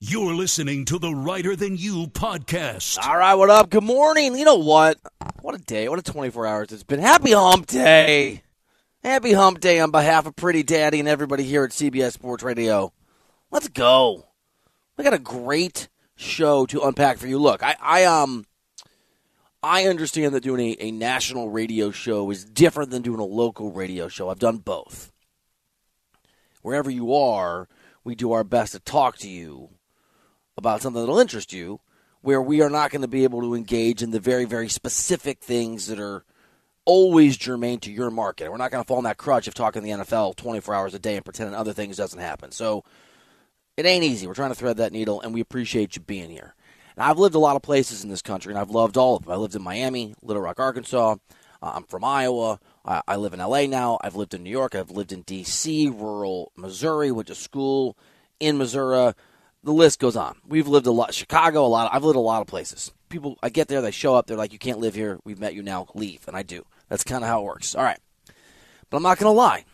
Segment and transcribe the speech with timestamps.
[0.00, 3.04] You're listening to the Reiter Than You podcast.
[3.04, 3.68] All right, what up?
[3.68, 4.38] Good morning.
[4.38, 4.96] You know what?
[5.40, 5.88] What a day.
[5.88, 7.00] What a 24 hours it's been.
[7.00, 8.44] Happy hump day.
[9.02, 12.92] Happy hump day on behalf of Pretty Daddy and everybody here at CBS Sports Radio.
[13.50, 14.28] Let's go.
[14.96, 17.40] We got a great show to unpack for you.
[17.40, 18.46] Look, I, I um
[19.64, 23.72] I understand that doing a, a national radio show is different than doing a local
[23.72, 24.28] radio show.
[24.28, 25.10] I've done both.
[26.62, 27.66] Wherever you are,
[28.04, 29.70] we do our best to talk to you
[30.58, 31.80] about something that'll interest you,
[32.20, 35.40] where we are not going to be able to engage in the very, very specific
[35.40, 36.24] things that are
[36.84, 38.50] always germane to your market.
[38.50, 40.98] We're not going to fall in that crutch of talking the NFL 24 hours a
[40.98, 42.50] day and pretending other things doesn't happen.
[42.50, 42.82] So
[43.76, 44.26] it ain't easy.
[44.26, 46.54] We're trying to thread that needle, and we appreciate you being here.
[46.96, 49.24] Now, I've lived a lot of places in this country, and I've loved all of
[49.24, 49.32] them.
[49.32, 51.16] I lived in Miami, Little Rock, Arkansas.
[51.62, 52.58] Uh, I'm from Iowa.
[52.84, 53.98] I live in LA now.
[54.02, 54.74] I've lived in New York.
[54.74, 57.98] I've lived in D.C., rural Missouri, went to school
[58.40, 59.12] in Missouri.
[59.62, 60.36] The list goes on.
[60.46, 61.12] We've lived a lot.
[61.12, 61.90] Chicago, a lot.
[61.92, 62.92] I've lived a lot of places.
[63.08, 65.18] People, I get there, they show up, they're like, "You can't live here.
[65.24, 65.86] We've met you now.
[65.94, 66.64] Leave," and I do.
[66.88, 67.74] That's kind of how it works.
[67.74, 67.98] All right,
[68.88, 69.64] but I'm not going to lie.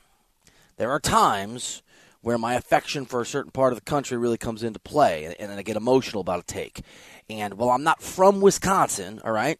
[0.76, 1.82] There are times
[2.22, 5.36] where my affection for a certain part of the country really comes into play, and,
[5.38, 6.82] and I get emotional about a take.
[7.28, 9.58] And while I'm not from Wisconsin, all right,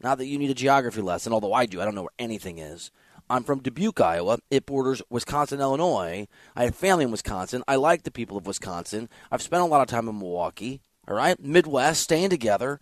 [0.00, 2.58] not that you need a geography lesson, although I do, I don't know where anything
[2.58, 2.90] is.
[3.30, 4.38] I'm from Dubuque, Iowa.
[4.50, 6.26] It borders Wisconsin, Illinois.
[6.56, 7.62] I have family in Wisconsin.
[7.68, 9.08] I like the people of Wisconsin.
[9.30, 12.80] I've spent a lot of time in Milwaukee, all right, Midwest, staying together,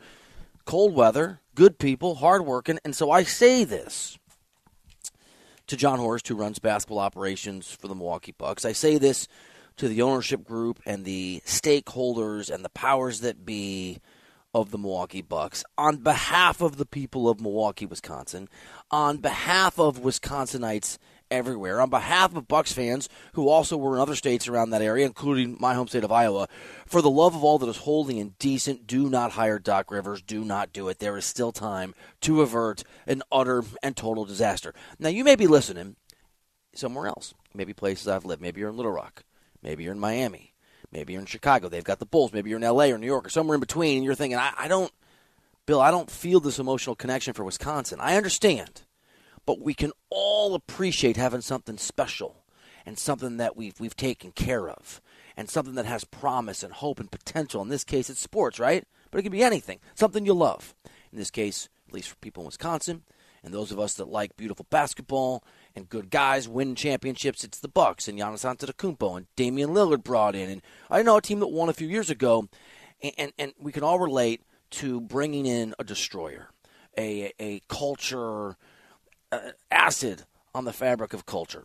[0.64, 2.78] cold weather, good people, hardworking.
[2.82, 4.18] And so I say this
[5.66, 8.64] to Jon Horst, who runs basketball operations for the Milwaukee Bucks.
[8.64, 9.28] I say this
[9.76, 13.98] to the ownership group and the stakeholders and the powers that be
[14.54, 18.48] of the Milwaukee Bucks on behalf of the people of Milwaukee, Wisconsin,
[18.90, 20.98] on behalf of Wisconsinites
[21.30, 25.06] everywhere, on behalf of Bucks fans who also were in other states around that area,
[25.06, 26.48] including my home state of Iowa.
[26.86, 30.22] For the love of all that is holy and decent, do not hire Doc Rivers.
[30.22, 30.98] Do not do it.
[30.98, 34.74] There is still time to avert an utter and total disaster.
[34.98, 35.96] Now, you may be listening
[36.74, 38.40] somewhere else, maybe places I've lived.
[38.40, 39.24] Maybe you're in Little Rock.
[39.62, 40.54] Maybe you're in Miami.
[40.92, 41.68] Maybe you're in Chicago.
[41.68, 42.32] They've got the Bulls.
[42.32, 43.98] Maybe you're in LA or New York or somewhere in between.
[43.98, 44.92] And you're thinking, I, I don't,
[45.66, 47.98] Bill, I don't feel this emotional connection for Wisconsin.
[48.00, 48.82] I understand.
[49.44, 52.44] But we can all appreciate having something special
[52.86, 55.00] and something that we've, we've taken care of
[55.36, 57.62] and something that has promise and hope and potential.
[57.62, 58.84] In this case, it's sports, right?
[59.10, 60.74] But it can be anything, something you love.
[61.12, 63.02] In this case, at least for people in Wisconsin,
[63.42, 65.44] and those of us that like beautiful basketball
[65.74, 70.34] and good guys win championships, it's the Bucks and Giannis Antetokounmpo and Damian Lillard brought
[70.34, 70.50] in.
[70.50, 72.48] And I know a team that won a few years ago,
[73.02, 76.50] and, and, and we can all relate to bringing in a destroyer,
[76.96, 78.56] a, a culture
[79.32, 79.38] uh,
[79.70, 80.24] acid
[80.54, 81.64] on the fabric of culture.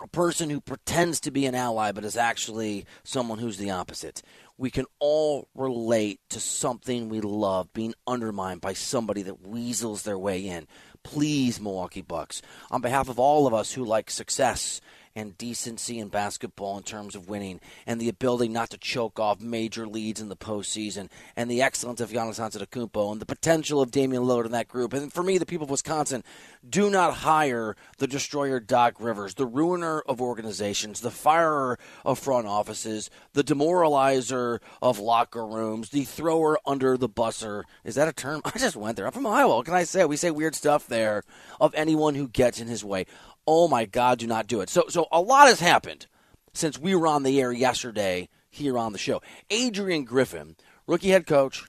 [0.00, 4.22] A person who pretends to be an ally but is actually someone who's the opposite.
[4.56, 10.18] We can all relate to something we love being undermined by somebody that weasels their
[10.18, 10.68] way in.
[11.08, 14.82] Please, Milwaukee Bucks, on behalf of all of us who like success
[15.18, 19.40] and decency in basketball in terms of winning and the ability not to choke off
[19.40, 23.90] major leads in the postseason and the excellence of Giannis Antetokounmpo and the potential of
[23.90, 24.92] Damian Lillard in that group.
[24.92, 26.22] And for me, the people of Wisconsin,
[26.68, 32.46] do not hire the destroyer Doc Rivers, the ruiner of organizations, the firer of front
[32.46, 37.64] offices, the demoralizer of locker rooms, the thrower under the busser.
[37.82, 38.40] Is that a term?
[38.44, 39.06] I just went there.
[39.06, 39.56] I'm from Iowa.
[39.56, 40.04] What can I say?
[40.04, 41.24] We say weird stuff there
[41.60, 43.06] of anyone who gets in his way
[43.50, 44.68] oh my God, do not do it.
[44.68, 46.06] So, so a lot has happened
[46.52, 49.22] since we were on the air yesterday here on the show.
[49.48, 50.54] Adrian Griffin,
[50.86, 51.64] rookie head coach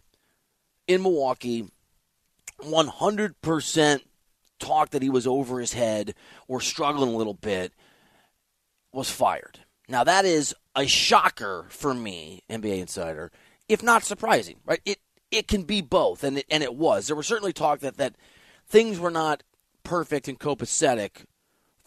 [0.88, 1.70] in Milwaukee,
[2.62, 4.02] 100%
[4.60, 6.16] talk that he was over his head
[6.50, 7.72] or struggling a little bit,
[8.92, 9.60] was fired.
[9.88, 13.32] Now, that is a shocker for me, NBA Insider,
[13.70, 14.82] if not surprising, right?
[14.84, 15.00] It
[15.32, 17.08] it can be both, and it, and it was.
[17.08, 18.16] There was certainly talk that, that
[18.68, 19.44] things were not
[19.84, 21.26] perfect and copacetic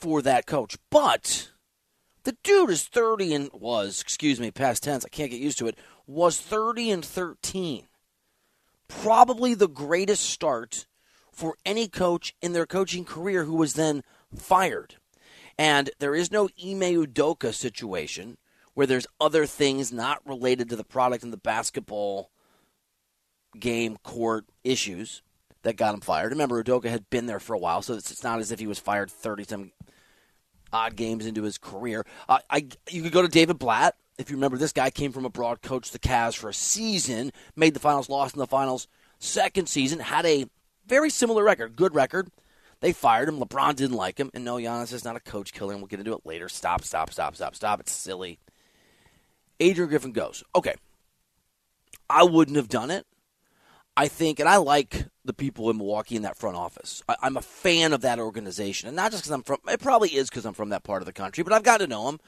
[0.03, 1.53] for that coach, but
[2.25, 5.69] the dude is 30 and was, excuse me, past tense, I can't get used to
[5.69, 5.79] it,
[6.09, 7.87] was 30 and 13.
[8.89, 10.87] Probably the greatest start
[11.31, 14.03] for any coach in their coaching career who was then
[14.35, 14.97] fired.
[15.57, 18.39] And there is no Ime Udoka situation
[18.75, 22.33] where there's other things not related to the product and the basketball
[23.57, 25.23] game court issues
[25.63, 26.33] that got him fired.
[26.33, 28.81] Remember, Udoka had been there for a while, so it's not as if he was
[28.81, 29.73] fired 30 some
[30.73, 32.05] odd games into his career.
[32.29, 33.97] Uh, I you could go to David Blatt.
[34.19, 37.75] If you remember, this guy came from abroad, coached the Cavs for a season, made
[37.75, 38.87] the finals, lost in the finals.
[39.19, 40.47] Second season, had a
[40.87, 42.29] very similar record, good record.
[42.81, 43.39] They fired him.
[43.39, 44.31] LeBron didn't like him.
[44.35, 46.49] And no, Giannis is not a coach killer, and we'll get into it later.
[46.49, 47.79] Stop, stop, stop, stop, stop.
[47.79, 48.41] It's silly.
[49.61, 50.43] Adrian Griffin goes.
[50.55, 50.75] Okay.
[52.11, 53.07] I wouldn't have done it.
[53.97, 57.03] I think, and I like the people in Milwaukee in that front office.
[57.09, 59.59] I, am a fan of that organization, and not just because I'm from.
[59.69, 61.87] It probably is because I'm from that part of the country, but I've got to
[61.87, 62.21] know them.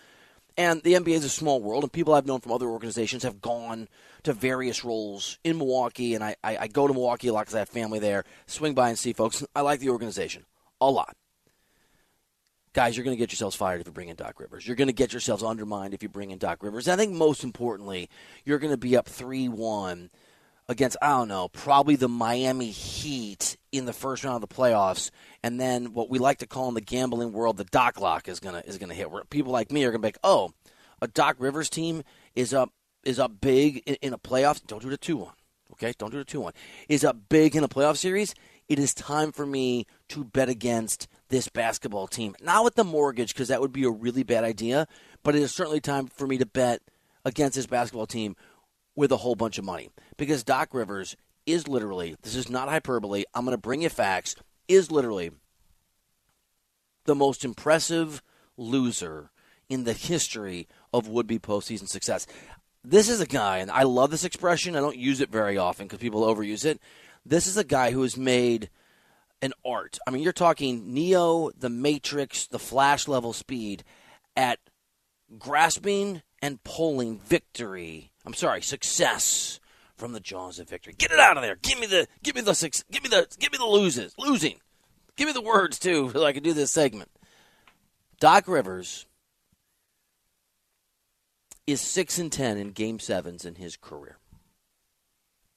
[0.57, 3.41] And the NBA is a small world, and people I've known from other organizations have
[3.41, 3.89] gone
[4.23, 7.57] to various roles in Milwaukee, and I, I, I go to Milwaukee a lot because
[7.57, 8.25] I have family there.
[8.47, 9.45] Swing by and see folks.
[9.57, 10.45] I like the organization
[10.81, 11.17] a lot.
[12.73, 14.67] Guys, you're going to get yourselves fired if you bring in Doc Rivers.
[14.67, 16.89] You're going to get yourselves undermined if you bring in Doc Rivers.
[16.89, 18.09] And I think most importantly,
[18.45, 20.11] you're going to be up 3 1
[20.69, 25.11] against I don't know, probably the Miami Heat in the first round of the playoffs,
[25.43, 28.41] and then what we like to call in the gambling world the Doc Lock is
[28.41, 29.11] gonna is gonna hit.
[29.11, 30.53] Where people like me are gonna be like, oh,
[31.01, 32.03] a Doc Rivers team
[32.35, 32.73] is up
[33.05, 34.67] is up big in, in a playoff.
[34.67, 35.35] Don't do the two one,
[35.73, 35.93] okay?
[35.99, 36.53] Don't do the two one.
[36.89, 38.35] Is up big in a playoff series.
[38.67, 42.35] It is time for me to bet against this basketball team.
[42.41, 44.89] Not with the mortgage, because that would be a really bad idea.
[45.23, 46.81] But it is certainly time for me to bet
[47.27, 48.37] against this basketball team
[48.97, 53.25] with a whole bunch of money because Doc Rivers is literally, this is not hyperbole,
[53.35, 54.37] I'm going to bring you facts,
[54.69, 55.31] is literally
[57.05, 58.23] the most impressive
[58.57, 59.31] loser
[59.69, 62.27] in the history of would be postseason success.
[62.83, 64.77] This is a guy, and I love this expression.
[64.77, 66.81] I don't use it very often because people overuse it.
[67.25, 68.69] This is a guy who has made
[69.41, 69.99] an art.
[70.07, 73.85] I mean, you're talking Neo, the Matrix, the Flash level speed
[74.37, 74.59] at
[75.39, 78.13] grasping and pulling victory.
[78.25, 79.61] I'm sorry, success
[79.97, 80.95] from the jaws of victory.
[80.97, 81.57] Get it out of there.
[81.57, 84.15] Give me the give me the six give me the give me the loses.
[84.19, 84.61] Losing.
[85.17, 87.11] Give me the words too so I can do this segment.
[88.21, 89.07] Doc Rivers
[91.67, 94.19] is 6 and 10 in game 7s in his career.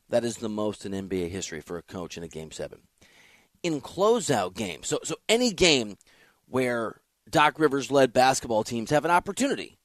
[0.10, 2.80] That is the most in NBA history for a coach in a game 7.
[3.62, 4.88] In closeout games.
[4.88, 5.98] So so any game
[6.48, 9.78] where Doc Rivers led basketball teams have an opportunity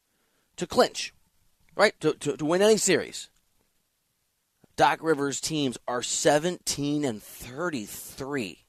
[0.56, 1.12] to clinch,
[1.76, 1.98] right?
[2.00, 3.28] To, to, to win any series.
[4.76, 8.64] Doc Rivers teams are 17 and 33.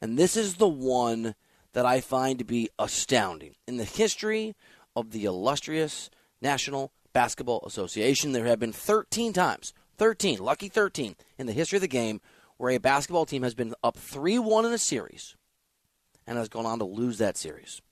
[0.00, 1.34] And this is the one
[1.72, 3.54] that I find to be astounding.
[3.66, 4.54] In the history
[4.96, 6.10] of the illustrious
[6.40, 11.82] National Basketball Association, there have been 13 times, 13, lucky 13, in the history of
[11.82, 12.20] the game
[12.56, 15.36] where a basketball team has been up 3 1 in a series
[16.26, 17.82] and has gone on to lose that series.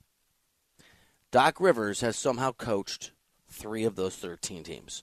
[1.30, 3.12] Doc Rivers has somehow coached
[3.50, 5.02] three of those 13 teams.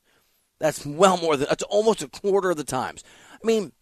[0.60, 3.04] That's well more than, that's almost a quarter of the times.
[3.32, 3.74] I mean,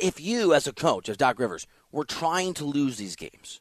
[0.00, 3.60] if you, as a coach, as Doc Rivers, were trying to lose these games,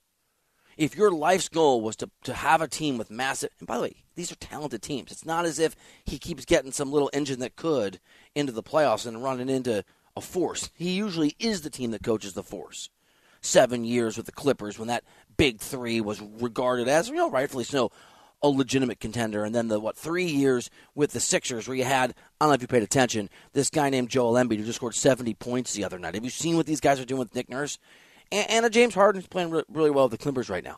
[0.77, 3.83] if your life's goal was to, to have a team with massive, and by the
[3.83, 5.11] way, these are talented teams.
[5.11, 7.99] It's not as if he keeps getting some little engine that could
[8.33, 9.83] into the playoffs and running into
[10.15, 10.69] a force.
[10.73, 12.89] He usually is the team that coaches the force.
[13.41, 15.03] Seven years with the Clippers when that
[15.37, 17.91] big three was regarded as, you know, rightfully so,
[18.43, 19.43] a legitimate contender.
[19.43, 22.55] And then the what three years with the Sixers where you had I don't know
[22.55, 25.83] if you paid attention this guy named Joel Embiid who just scored 70 points the
[25.83, 26.15] other night.
[26.15, 27.77] Have you seen what these guys are doing with Nick Nurse?
[28.31, 30.77] And, and a James Harden is playing re- really well with the Clippers right now.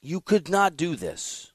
[0.00, 1.52] You could not do this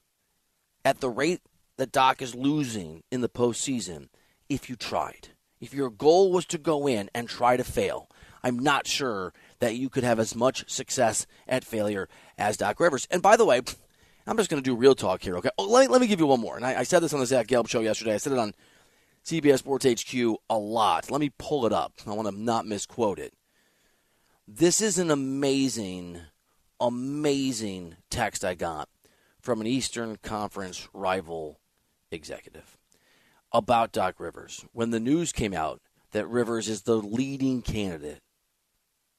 [0.83, 1.41] at the rate
[1.77, 4.09] that Doc is losing in the postseason
[4.49, 5.29] if you tried.
[5.59, 8.09] If your goal was to go in and try to fail,
[8.43, 13.07] I'm not sure that you could have as much success at failure as Doc Rivers.
[13.09, 13.61] And by the way,
[14.25, 15.49] I'm just going to do real talk here, okay?
[15.57, 16.55] Oh, let, me, let me give you one more.
[16.55, 18.13] And I, I said this on the Zach Gelb show yesterday.
[18.13, 18.53] I said it on
[19.25, 21.11] CBS Sports HQ a lot.
[21.11, 21.93] Let me pull it up.
[22.07, 23.33] I want to not misquote it.
[24.47, 26.19] This is an amazing,
[26.79, 28.89] amazing text I got
[29.39, 31.59] from an Eastern Conference rival
[32.11, 32.77] executive
[33.51, 34.65] about Doc Rivers.
[34.71, 38.21] When the news came out that Rivers is the leading candidate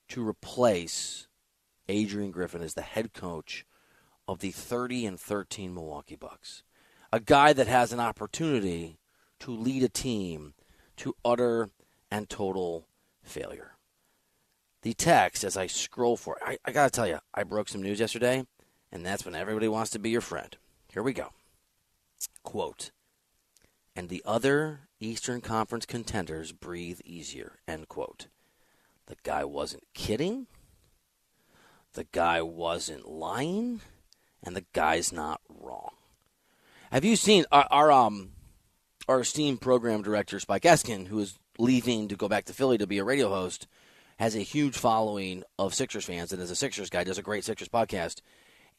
[0.09, 1.29] to replace
[1.89, 3.65] Adrian Griffin as the head coach
[4.27, 6.63] of the 30 and 13 Milwaukee Bucks.
[7.13, 8.99] a guy that has an opportunity
[9.39, 10.55] to lead a team
[10.97, 11.71] to utter
[12.11, 12.89] and total
[13.23, 13.77] failure.
[14.83, 17.69] The text, as I scroll for it, I, I got to tell you, I broke
[17.69, 18.45] some news yesterday,
[18.91, 20.57] and that's when everybody wants to be your friend.
[20.93, 21.31] Here we go.
[22.43, 22.91] Quote,
[23.97, 28.27] and the other Eastern Conference contenders breathe easier, end quote.
[29.07, 30.47] The guy wasn't kidding.
[31.93, 33.81] The guy wasn't lying.
[34.45, 35.93] And the guy's not wrong.
[36.93, 38.31] Have you seen our, our um
[39.09, 42.87] our esteemed program director Spike Eskin, who is leaving to go back to Philly to
[42.87, 43.67] be a radio host,
[44.19, 47.45] has a huge following of Sixers fans and is a Sixers guy, does a great
[47.45, 48.21] Sixers podcast.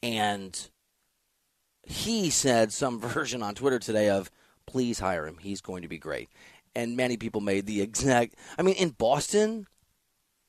[0.02, 0.68] And
[1.82, 4.30] he said some version on Twitter today of
[4.66, 5.38] please hire him.
[5.38, 6.28] He's going to be great.
[6.74, 9.66] And many people made the exact I mean, in Boston,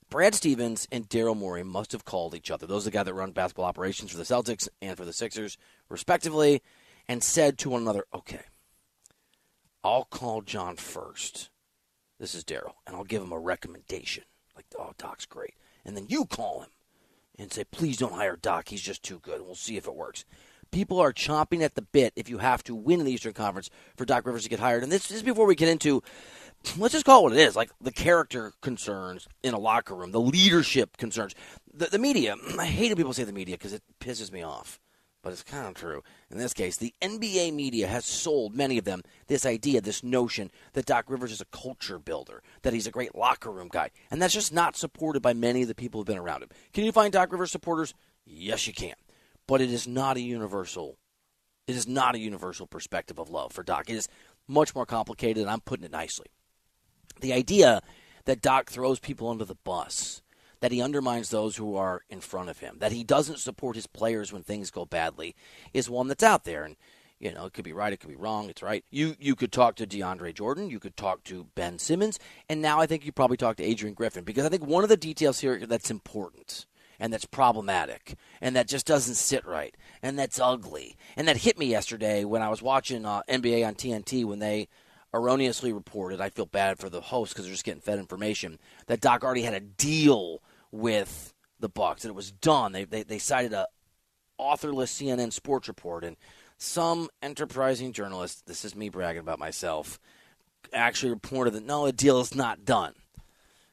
[0.09, 2.65] Brad Stevens and Daryl Morey must have called each other.
[2.65, 5.57] Those are the guys that run basketball operations for the Celtics and for the Sixers,
[5.89, 6.61] respectively,
[7.09, 8.41] and said to one another, okay,
[9.83, 11.49] I'll call Jon Horst.
[12.19, 14.23] This is Daryl, and I'll give him a recommendation.
[14.55, 15.55] Like, oh, Doc's great.
[15.85, 16.69] And then you call him
[17.37, 18.69] and say, please don't hire Doc.
[18.69, 19.41] He's just too good.
[19.41, 20.25] We'll see if it works.
[20.71, 23.69] People are chomping at the bit if you have to win in the Eastern Conference
[23.95, 24.83] for Doc Rivers to get hired.
[24.83, 26.01] And this is before we get into
[26.77, 30.11] let's just call it what it is like the character concerns in a locker room,
[30.11, 31.33] the leadership concerns.
[31.73, 34.79] The, the media, I hate when people say the media because it pisses me off,
[35.23, 36.03] but it's kind of true.
[36.29, 40.51] In this case, the NBA media has sold many of them this idea, this notion
[40.73, 43.89] that Doc Rivers is a culture builder, that he's a great locker room guy.
[44.11, 46.49] And that's just not supported by many of the people who've been around him.
[46.73, 47.93] Can you find Doc Rivers supporters?
[48.25, 48.95] Yes, you can.
[49.47, 50.97] But it is not a universal.
[51.67, 53.89] It is not a universal perspective of love for Doc.
[53.89, 54.09] It is
[54.47, 56.27] much more complicated, and I'm putting it nicely
[57.21, 57.81] the idea
[58.25, 60.21] that Doc throws people under the bus,
[60.59, 63.87] that he undermines those who are in front of him, that he doesn't support his
[63.87, 65.35] players when things go badly,
[65.73, 66.63] is one that's out there.
[66.63, 66.75] And
[67.19, 68.49] you know, it could be right, it could be wrong.
[68.49, 68.85] It's right.
[68.91, 72.79] You you could talk to DeAndre Jordan, you could talk to Ben Simmons, and now
[72.79, 75.39] I think you probably talk to Adrian Griffin because I think one of the details
[75.39, 76.65] here that's important
[76.99, 81.57] and that's problematic and that just doesn't sit right and that's ugly and that hit
[81.57, 84.67] me yesterday when I was watching uh, NBA on TNT when they
[85.13, 86.21] erroneously reported.
[86.21, 89.43] I feel bad for the host because they're just getting fed information that Doc already
[89.43, 92.71] had a deal with the Bucks and it was done.
[92.71, 93.67] They they, they cited a
[94.37, 96.17] authorless CNN sports report and
[96.57, 98.45] some enterprising journalist.
[98.45, 99.99] This is me bragging about myself.
[100.73, 102.93] Actually reported that no, the deal is not done.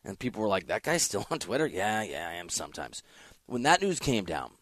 [0.04, 3.02] And people were like, "That guy's still on Twitter." Yeah, yeah, I am sometimes.
[3.46, 4.52] When that news came down,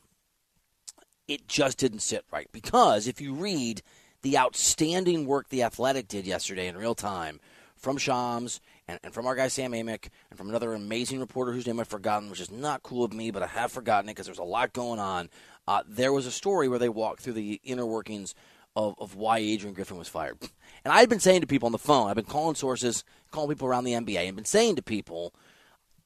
[1.28, 3.82] it just didn't sit right because if you read
[4.22, 7.40] the outstanding work the Athletic did yesterday in real time
[7.76, 11.66] from Shams and, and, from our guy Sam Amick and from another amazing reporter whose
[11.66, 14.26] name I've forgotten, which is not cool of me, but I have forgotten it because
[14.26, 15.28] there's a lot going on.
[15.66, 18.34] Uh, there was a story where they walked through the inner workings
[18.76, 20.38] of, of why Adrian Griffin was fired.
[20.84, 23.68] And I've been saying to people on the phone, I've been calling sources, calling people
[23.68, 25.34] around the NBA, and been saying to people,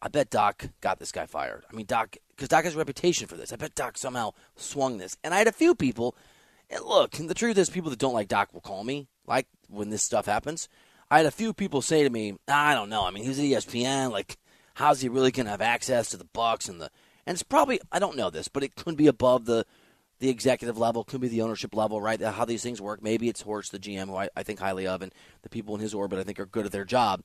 [0.02, 1.64] I bet Doc got this guy fired.
[1.70, 3.52] I mean, Doc, because Doc has a reputation for this.
[3.52, 5.16] I bet Doc somehow swung this.
[5.24, 6.14] And I had a few people
[6.70, 9.90] and look, the truth is, people that don't like Doc will call me, like when
[9.90, 10.68] this stuff happens.
[11.10, 13.06] I had a few people say to me, I don't know.
[13.06, 14.10] I mean, he's at ESPN.
[14.10, 14.36] Like,
[14.74, 16.90] how's he really to have access to the Bucks and the?
[17.26, 19.64] And it's probably I don't know this, but it could be above the
[20.18, 22.20] the executive level, could be the ownership level, right?
[22.20, 23.02] How these things work.
[23.02, 25.80] Maybe it's Horst, the GM, who I, I think highly of, and the people in
[25.80, 27.22] his orbit I think are good at their job.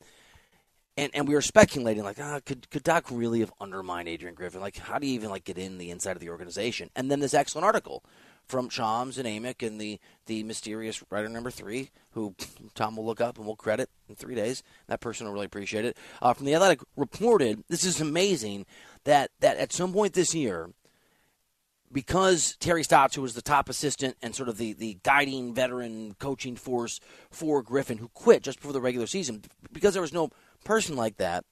[0.98, 4.62] And and we were speculating, like, ah, could could Doc really have undermined Adrian Griffin?
[4.62, 6.90] Like, how do you even like get in the inside of the organization?
[6.96, 8.04] And then this excellent article
[8.52, 12.36] from Shams and Amick and the, the mysterious writer number three, who
[12.76, 14.62] Tom will look up and will credit in three days.
[14.88, 15.98] That person will really appreciate it.
[16.22, 18.66] Uh, from the Athletic reported, this is amazing
[19.06, 20.70] that that at some point this year,
[21.92, 26.16] because Terry Stotts, who was the top assistant and sort of the, the guiding veteran
[26.20, 30.30] coaching force for Griffin, who quit just before the regular season, because there was no
[30.66, 31.46] person like that,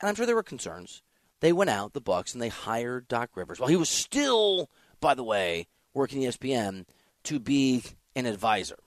[0.00, 1.02] and I'm sure there were concerns.
[1.40, 3.60] They went out, the Bucks, and they hired Doc Rivers.
[3.60, 4.68] Well, he was still,
[5.00, 6.86] by the way, working ESPN
[7.24, 7.82] to be
[8.16, 8.78] an advisor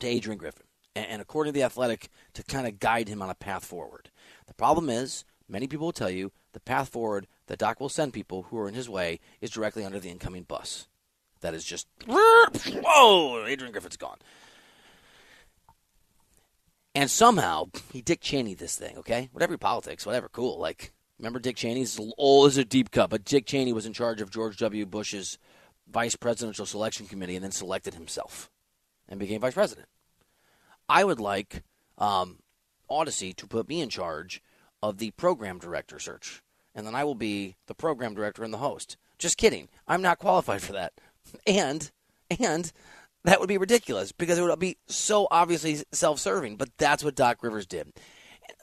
[0.00, 3.34] to Adrian Griffin, and according to the Athletic, to kind of guide him on a
[3.34, 4.10] path forward.
[4.46, 8.12] The problem is, many people will tell you the path forward that Doc will send
[8.12, 10.88] people who are in his way is directly under the incoming bus.
[11.40, 14.18] That is just whoa, Adrian Griffin's gone.
[16.94, 19.28] And somehow he Dick Cheney this thing, okay?
[19.32, 20.58] Whatever politics, whatever, cool.
[20.58, 23.92] Like remember Dick Cheney's oh, old as a deep cut, but Dick Cheney was in
[23.92, 24.84] charge of George W.
[24.84, 25.38] Bush's
[25.90, 28.50] vice presidential selection committee and then selected himself
[29.08, 29.88] and became vice president.
[30.88, 31.62] I would like
[31.98, 32.38] um,
[32.90, 34.42] Audacy to put me in charge
[34.82, 36.42] of the program director search,
[36.74, 38.96] and then I will be the program director and the host.
[39.18, 39.68] Just kidding.
[39.86, 40.92] I'm not qualified for that.
[41.46, 41.90] And
[42.40, 42.72] and
[43.24, 46.56] that would be ridiculous because it would be so obviously self serving.
[46.56, 47.92] But that's what Doc Rivers did.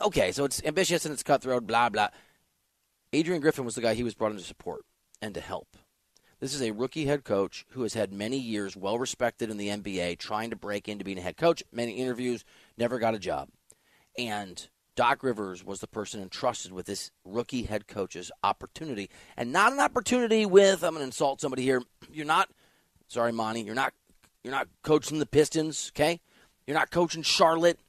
[0.02, 2.10] Okay, so it's ambitious and it's cutthroat, blah, blah.
[3.14, 4.82] Adrian Griffin was the guy he was brought in to support
[5.22, 5.78] and to help.
[6.40, 9.70] This is a rookie head coach who has had many years well respected in the
[9.70, 11.64] NBA, trying to break into being a head coach.
[11.72, 12.44] Many interviews,
[12.78, 13.50] never got a job.
[14.18, 19.10] And Doc Rivers was the person entrusted with this rookie head coach's opportunity.
[19.38, 21.82] And not an opportunity with, I'm going to insult somebody here.
[22.12, 22.50] You're not,
[23.08, 23.94] sorry, Monty, you're not,
[24.44, 26.22] you're not coaching the Pistons, okay?
[26.68, 27.80] You're not coaching Charlotte.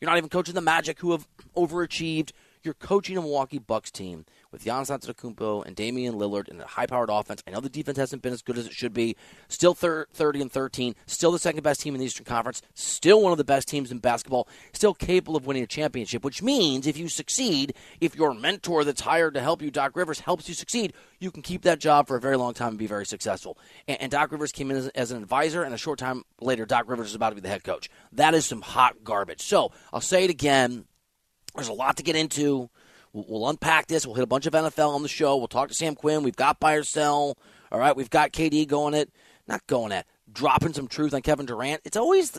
[0.00, 2.32] You're not even coaching the Magic, who have overachieved.
[2.62, 7.10] You're coaching a Milwaukee Bucks team with Giannis Antetokounmpo and Damian Lillard in a high-powered
[7.10, 7.42] offense.
[7.44, 9.16] I know the defense hasn't been as good as it should be.
[9.48, 10.94] Still thir- 30 and 13.
[11.06, 12.62] Still the second best team in the Eastern Conference.
[12.74, 14.48] Still one of the best teams in basketball.
[14.72, 16.24] Still capable of winning a championship.
[16.24, 20.20] Which means if you succeed, if your mentor that's hired to help you, Doc Rivers,
[20.20, 22.86] helps you succeed, you can keep that job for a very long time and be
[22.86, 23.58] very successful.
[23.88, 26.64] And, and Doc Rivers came in as, as an advisor, and a short time later,
[26.64, 27.90] Doc Rivers is about to be the head coach.
[28.12, 29.42] That is some hot garbage.
[29.42, 30.84] So I'll say it again.
[31.56, 32.70] There's a lot to get into.
[33.14, 34.04] We'll, we'll, unpack this.
[34.04, 35.36] We'll hit a bunch of NFL on the show.
[35.38, 36.22] We'll talk to Sam Quinn.
[36.22, 37.38] We've got buy or sell.
[37.72, 39.10] All right, we've got KD going it,
[39.48, 41.80] not going at, dropping some truth on Kevin Durant.
[41.84, 42.38] It's always,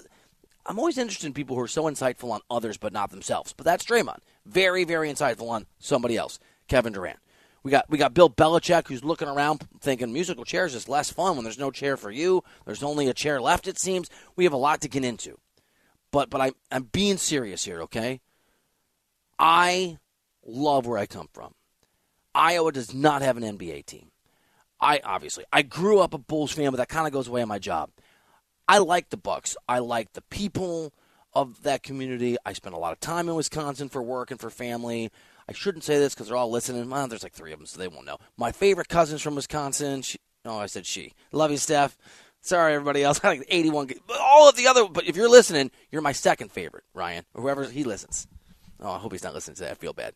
[0.65, 3.53] I'm always interested in people who are so insightful on others but not themselves.
[3.53, 7.20] But that's Draymond, very, very insightful on somebody else, Kevin Durant.
[7.63, 11.36] We got we got Bill Belichick who's looking around thinking musical chairs is less fun
[11.36, 12.44] when there's no chair for you.
[12.63, 13.67] There's only a chair left.
[13.67, 15.39] It seems we have a lot to get into,
[16.12, 17.82] but but I I'm being serious here.
[17.82, 18.22] Okay,
[19.39, 19.98] I
[20.46, 21.54] love where I come from.
[22.34, 24.12] Iowa does not have an NBA team.
[24.80, 27.48] I obviously I grew up a Bulls fan, but that kind of goes away on
[27.48, 27.90] my job.
[28.68, 29.56] I like the Bucks.
[29.68, 30.94] I like the people
[31.34, 32.38] of that community.
[32.46, 35.12] I spent a lot of time in Wisconsin for work and for family.
[35.48, 36.90] I shouldn't say this because they're all listening.
[36.90, 38.18] Well, there's like three of them, so they won't know.
[38.38, 40.02] My favorite cousin's from Wisconsin.
[40.02, 41.14] She, oh, I said she.
[41.32, 41.98] Love you, Steph.
[42.42, 43.20] Sorry, everybody else.
[43.24, 43.92] I like 81.
[44.20, 47.66] All of the other, but if you're listening, you're my second favorite, Ryan, or whoever
[47.66, 48.28] he listens.
[48.80, 49.72] Oh, I hope he's not listening to that.
[49.72, 50.14] I feel bad.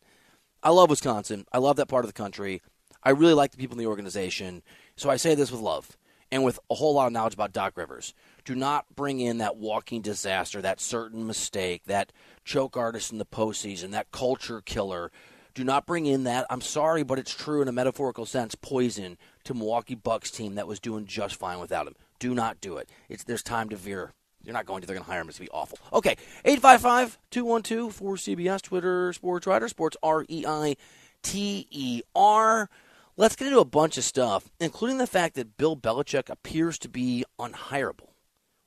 [0.62, 1.46] I love Wisconsin.
[1.54, 2.62] I love that part of the country.
[3.02, 4.62] I really like the people in the organization.
[4.98, 5.98] So I say this with love
[6.32, 8.14] and with a whole lot of knowledge about Doc Rivers.
[8.44, 12.12] Do not bring in that walking disaster, that certain mistake, that
[12.44, 15.12] choke artist in the postseason, that culture killer.
[15.54, 19.18] Do not bring in that, I'm sorry, but it's true in a metaphorical sense, poison
[19.46, 21.96] to Milwaukee Bucks team that was doing just fine without him.
[22.20, 22.90] Do not do it.
[23.08, 24.12] It's, there's time to veer.
[24.44, 24.88] You're not going to.
[24.88, 25.30] They're going to hire him.
[25.30, 25.80] It's going to be awful.
[25.94, 26.16] Okay.
[26.46, 30.76] 855 212 4CBS, Twitter, SportsReiter, Sports R E I
[31.22, 32.70] T E R.
[33.18, 36.90] Let's get into a bunch of stuff, including the fact that Bill Belichick appears to
[36.90, 38.12] be unhireable.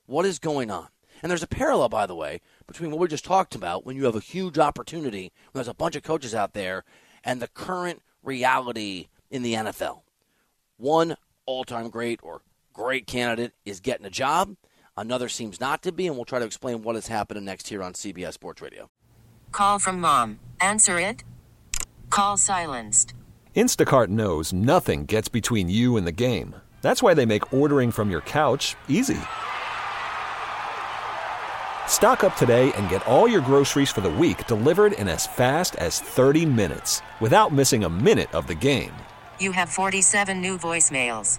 [0.04, 0.88] What is going on?
[1.22, 4.04] And there's a parallel, by the way, between what we just talked about when you
[4.04, 6.84] have a huge opportunity, when there's a bunch of coaches out there,
[7.24, 10.02] and the current reality in the NFL.
[10.76, 14.56] One all time great or great candidate is getting a job
[14.96, 17.82] Another seems not to be, and we'll try to explain what is happening next here
[17.82, 18.90] on CBS Sports Radio.
[19.50, 20.38] Call from mom.
[20.60, 21.22] Answer it.
[22.10, 23.14] Call silenced.
[23.54, 26.56] Instacart knows nothing gets between you and the game.
[26.80, 29.20] That's why they make ordering from your couch easy.
[31.86, 35.76] Stock up today and get all your groceries for the week delivered in as fast
[35.76, 38.92] as 30 minutes without missing a minute of the game.
[39.38, 41.38] You have 47 new voicemails.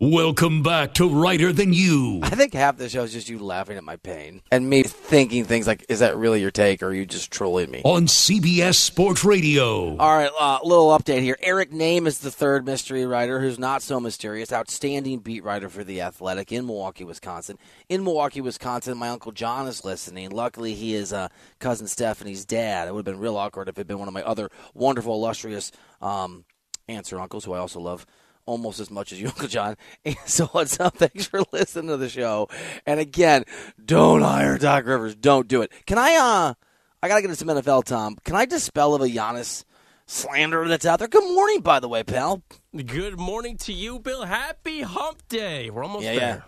[0.00, 2.20] Welcome back to Reiter Than You.
[2.22, 5.44] I think half the show is just you laughing at my pain and me thinking
[5.44, 8.76] things like, "Is that really your take, or are you just trolling me?" On CBS
[8.76, 9.96] Sports Radio.
[9.96, 11.36] All right, uh, little update here.
[11.42, 14.52] Eric Nehm is the third mystery writer who's not so mysterious.
[14.52, 17.58] Outstanding beat writer for The Athletic in Milwaukee, Wisconsin.
[17.88, 20.30] In Milwaukee, Wisconsin, my Uncle John is listening.
[20.30, 21.26] Luckily, he is uh,
[21.58, 22.86] cousin Stephanie's dad.
[22.86, 25.14] It would have been real awkward if it had been one of my other wonderful,
[25.14, 26.44] illustrious um,
[26.86, 28.06] aunts or uncles, who I also love
[28.48, 29.76] almost as much as you, Uncle John.
[30.04, 30.96] And so what's up?
[30.96, 32.48] Thanks for listening to the show.
[32.86, 33.44] And again,
[33.84, 35.14] don't hire Doc Rivers.
[35.14, 35.70] Don't do it.
[35.86, 36.14] Can I?
[36.16, 36.54] uh
[37.02, 38.16] I gotta get into some NFL, Tom.
[38.24, 39.64] Can I dispel of a Giannis
[40.06, 41.06] slander that's out there?
[41.08, 42.42] Good morning, by the way, pal.
[42.74, 44.24] Good morning to you, Bill.
[44.24, 45.70] Happy Hump Day.
[45.70, 46.20] We're almost Yeah, there.
[46.20, 46.40] yeah.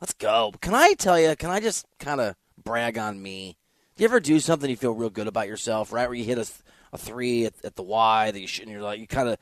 [0.00, 0.52] Let's go.
[0.62, 1.34] Can I tell you?
[1.36, 3.56] Can I just kind of brag on me?
[3.96, 6.06] Do you ever do something you feel real good about yourself, right?
[6.08, 6.46] Where you hit a,
[6.92, 8.72] a three at, at the Y that you shouldn't.
[8.72, 9.38] You're like you kind of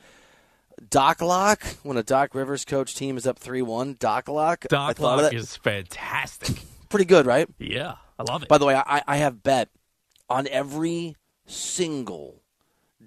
[0.91, 3.97] Doc Lock when a Doc Rivers coach team is up three one.
[3.99, 4.67] Doc Lock.
[4.67, 6.57] I Doc Lock is fantastic.
[6.89, 7.49] pretty good, right?
[7.59, 8.49] yeah, I love it.
[8.49, 9.69] By the way, I, I have bet
[10.29, 12.43] on every single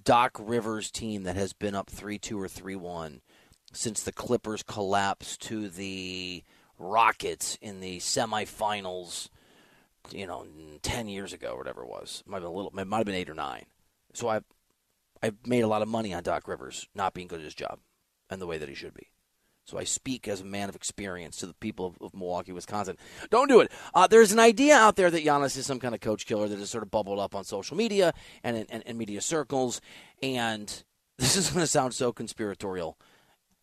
[0.03, 3.21] Doc Rivers team that has been up 3 2 or 3 1
[3.71, 6.43] since the Clippers collapsed to the
[6.77, 9.29] Rockets in the semifinals,
[10.11, 10.45] you know,
[10.81, 12.23] 10 years ago, or whatever it was.
[12.25, 13.65] Might have been a little, it might have been 8 or 9.
[14.13, 14.45] So I've,
[15.21, 17.79] I've made a lot of money on Doc Rivers not being good at his job
[18.29, 19.07] and the way that he should be.
[19.65, 22.97] So I speak as a man of experience to the people of, of Milwaukee, Wisconsin.
[23.29, 23.71] Don't do it.
[23.93, 26.57] Uh, there's an idea out there that Giannis is some kind of coach killer that
[26.57, 29.79] has sort of bubbled up on social media and in and, and media circles.
[30.23, 30.83] And
[31.19, 32.97] this is going to sound so conspiratorial.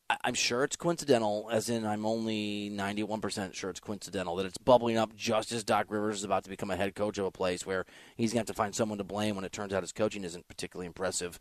[0.08, 4.96] I'm sure it's coincidental, as in I'm only 91% sure it's coincidental that it's bubbling
[4.96, 7.66] up just as Doc Rivers is about to become a head coach of a place
[7.66, 7.84] where
[8.16, 10.22] he's going to have to find someone to blame when it turns out his coaching
[10.22, 11.40] isn't particularly impressive.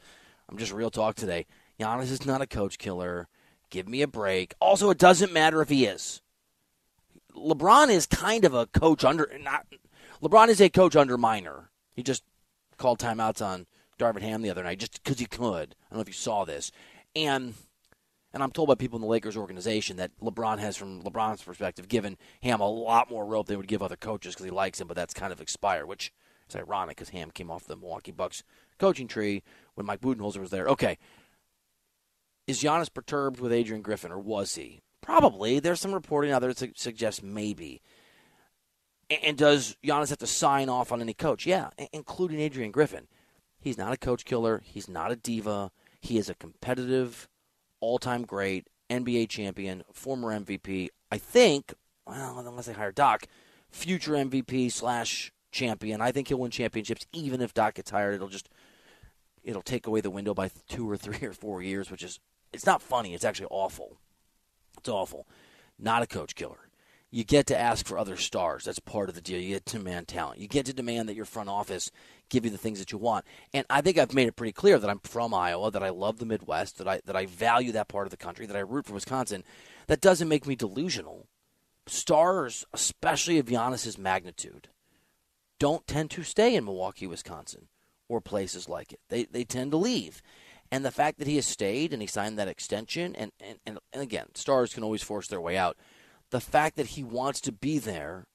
[0.50, 1.46] I'm just real talk today.
[1.80, 3.28] Giannis is not a coach killer.
[3.70, 4.56] Give me a break.
[4.60, 6.22] Also, it doesn't matter if he is.
[7.36, 9.68] LeBron is kind of a coach under not.
[10.24, 11.66] LeBron is a coach underminer.
[11.94, 12.24] He just
[12.78, 13.68] called timeouts on
[14.00, 15.76] Darvin Ham the other night just because he could.
[15.86, 16.72] I don't know if you saw this,
[17.16, 17.54] and
[18.36, 21.88] and I'm told by people in the Lakers organization that LeBron has, from LeBron's perspective,
[21.88, 24.88] given Ham a lot more rope than would give other coaches because he likes him,
[24.88, 26.12] but that's kind of expired, which
[26.50, 28.44] is ironic because Ham came off the Milwaukee Bucks
[28.78, 29.42] coaching tree
[29.76, 30.68] when Mike Budenholzer was there.
[30.68, 30.98] Okay,
[32.46, 34.82] is Giannis perturbed with Adrian Griffin, or was he?
[35.00, 35.60] Probably.
[35.60, 37.82] There's some reporting out there that suggests maybe.
[39.24, 41.46] And does Giannis have to sign off on any coach?
[41.46, 43.08] Yeah, including Adrian Griffin.
[43.62, 44.62] He's not a coach killer.
[44.66, 45.72] He's not a diva.
[46.02, 47.30] He is a competitive,
[47.80, 50.90] all-time great NBA champion, former MVP.
[51.12, 51.74] I think,
[52.06, 53.26] well, unless they hire Doc,
[53.70, 56.02] future MVP slash champion.
[56.02, 58.16] I think he'll win championships even if Doc gets hired.
[58.16, 58.50] It'll just
[59.44, 62.20] it'll take away the window by two or three or four years, which is
[62.54, 63.14] it's not funny.
[63.14, 63.98] It's actually awful.
[64.78, 65.28] It's awful.
[65.80, 66.65] Not a coach killer.
[67.16, 68.66] You get to ask for other stars.
[68.66, 69.40] That's part of the deal.
[69.40, 70.42] You get to demand talent.
[70.42, 71.90] You get to demand that your front office
[72.28, 73.24] give you the things that you want.
[73.54, 76.20] And I think I've made it pretty clear that I'm from Iowa, that I love
[76.20, 78.86] the Midwest, that I that I value that part of the country, that I root
[78.86, 79.46] for Wisconsin.
[79.88, 81.28] That doesn't make me delusional.
[81.88, 84.68] Stars, especially of Giannis's magnitude,
[85.58, 87.70] don't tend to stay in Milwaukee, Wisconsin,
[88.10, 89.00] or places like it.
[89.08, 90.22] They they tend to leave.
[90.70, 93.80] And the fact that he has stayed and he signed that extension, and, and, and,
[93.94, 95.78] and again, stars can always force their way out.
[96.32, 98.26] The fact that he wants to be there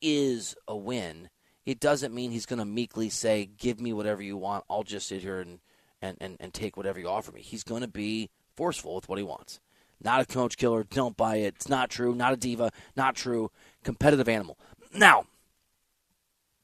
[0.00, 1.28] is a win.
[1.66, 4.64] It doesn't mean he's going to meekly say, Give me whatever you want.
[4.70, 5.60] I'll just sit here and,
[6.00, 7.42] and, and, and take whatever you offer me.
[7.42, 9.60] He's going to be forceful with what he wants.
[10.02, 10.84] Not a coach killer.
[10.84, 11.54] Don't buy it.
[11.56, 12.14] It's not true.
[12.14, 12.72] Not a diva.
[12.96, 13.50] Not true.
[13.84, 14.58] Competitive animal.
[14.94, 15.26] Now,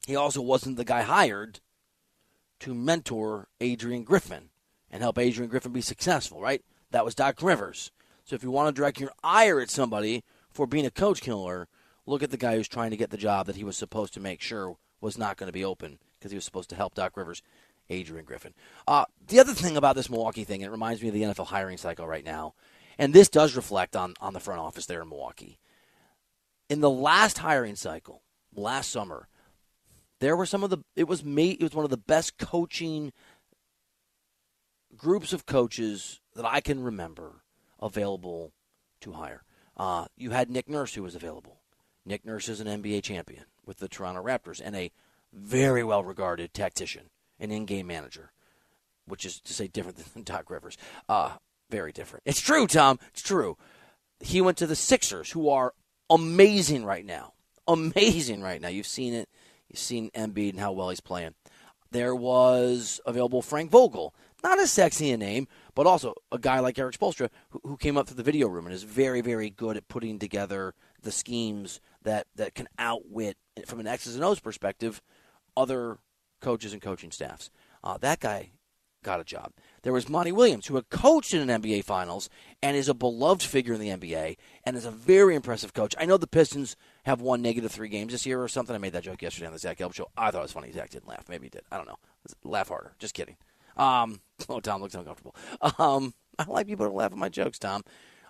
[0.06, 1.60] he also wasn't the guy hired
[2.60, 4.48] to mentor Adrian Griffin
[4.90, 6.64] and help Adrian Griffin be successful, right?
[6.90, 7.90] That was Doc Rivers.
[8.24, 10.24] So if you want to direct your ire at somebody
[10.56, 11.68] for being a coach killer,
[12.06, 14.20] look at the guy who's trying to get the job that he was supposed to
[14.20, 17.16] make sure was not going to be open because he was supposed to help Doc
[17.16, 17.42] Rivers,
[17.90, 18.54] Adrian Griffin.
[18.88, 21.76] Uh, the other thing about this Milwaukee thing, it reminds me of the NFL hiring
[21.76, 22.54] cycle right now,
[22.98, 25.58] and this does reflect on, on the front office there in Milwaukee.
[26.70, 28.22] In the last hiring cycle,
[28.54, 29.28] last summer,
[30.20, 33.12] there were some of the it was made it was one of the best coaching
[34.96, 37.42] groups of coaches that I can remember
[37.78, 38.52] available
[39.02, 39.44] to hire.
[39.76, 41.58] Uh, you had Nick Nurse who was available.
[42.04, 44.92] Nick Nurse is an NBA champion with the Toronto Raptors and a
[45.32, 48.32] very well regarded tactician, an in game manager,
[49.06, 50.76] which is to say different than Doc Rivers.
[51.08, 51.36] Uh,
[51.68, 52.22] very different.
[52.24, 52.98] It's true, Tom.
[53.10, 53.56] It's true.
[54.20, 55.74] He went to the Sixers, who are
[56.08, 57.34] amazing right now.
[57.68, 58.68] Amazing right now.
[58.68, 59.28] You've seen it.
[59.68, 61.34] You've seen Embiid and how well he's playing.
[61.90, 64.14] There was available Frank Vogel.
[64.46, 67.96] Not as sexy a name, but also a guy like Erik Spoelstra who, who came
[67.96, 71.80] up through the video room and is very, very good at putting together the schemes
[72.04, 75.02] that, that can outwit, from an X's and O's perspective,
[75.56, 75.98] other
[76.40, 77.50] coaches and coaching staffs.
[77.82, 78.50] Uh, that guy
[79.02, 79.50] got a job.
[79.82, 82.30] There was Monty Williams, who had coached in an NBA Finals
[82.62, 85.96] and is a beloved figure in the NBA and is a very impressive coach.
[85.98, 88.76] I know the Pistons have won negative three games this year or something.
[88.76, 90.08] I made that joke yesterday on the Zach Gelb show.
[90.16, 90.70] I thought it was funny.
[90.70, 91.28] Zach didn't laugh.
[91.28, 91.62] Maybe he did.
[91.72, 91.98] I don't know.
[92.44, 92.92] Laugh harder.
[93.00, 93.36] Just kidding.
[93.76, 95.34] Um, oh, Tom looks uncomfortable.
[95.78, 97.82] Um, I like people to laugh at my jokes, Tom.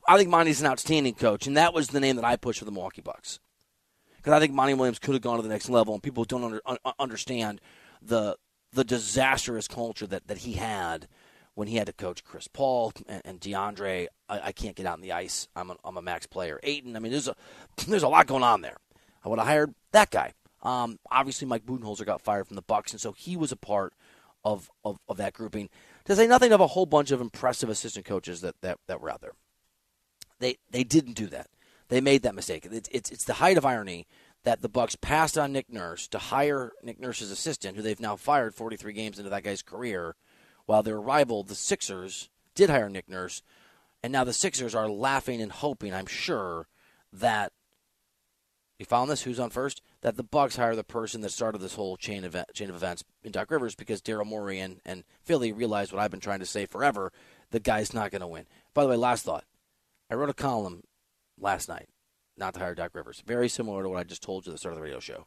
[0.08, 2.64] I think Monty's an outstanding coach, and that was the name that I pushed for
[2.64, 3.40] the Milwaukee Bucks.
[4.16, 6.44] Because I think Monty Williams could have gone to the next level, and people don't
[6.44, 7.60] under, un, understand
[8.00, 8.36] the
[8.72, 11.08] the disastrous culture that, that he had
[11.54, 14.08] when he had to coach Chris Paul and, and DeAndre.
[14.28, 15.48] I, I, can't get out on the ice.
[15.56, 16.60] I'm a, I'm a max player.
[16.62, 16.94] Ayton.
[16.94, 17.36] I mean, there's a
[17.88, 18.76] there's a lot going on there.
[19.24, 20.32] I would have hired that guy.
[20.62, 23.94] Um, obviously, Mike Budenholzer got fired from the Bucks, and so he was a part
[24.46, 25.68] of, of, of that grouping.
[26.04, 29.10] To say nothing of a whole bunch of impressive assistant coaches that, that, that were
[29.10, 29.32] out there.
[30.38, 31.48] They they didn't do that.
[31.88, 32.66] They made that mistake.
[32.70, 34.06] It's, it's, it's the height of irony
[34.44, 38.14] that the Bucks passed on Nick Nurse to hire Nick Nurse's assistant, who they've now
[38.14, 40.14] fired 43 games into that guy's career,
[40.66, 43.42] while their rival, the Sixers, did hire Nick Nurse,
[44.02, 46.68] and now the Sixers are laughing and hoping, I'm sure,
[47.12, 47.52] that
[48.78, 49.22] you found this?
[49.22, 49.80] Who's on first?
[50.06, 53.02] That the Bucks hire the person that started this whole chain of chain of events
[53.24, 56.46] in Doc Rivers because Daryl Morey and, and Philly realized what I've been trying to
[56.46, 57.10] say forever:
[57.50, 58.46] the guy's not going to win.
[58.72, 59.42] By the way, last thought:
[60.08, 60.84] I wrote a column
[61.36, 61.88] last night
[62.36, 63.20] not to hire Doc Rivers.
[63.26, 65.26] Very similar to what I just told you at the start of the radio show.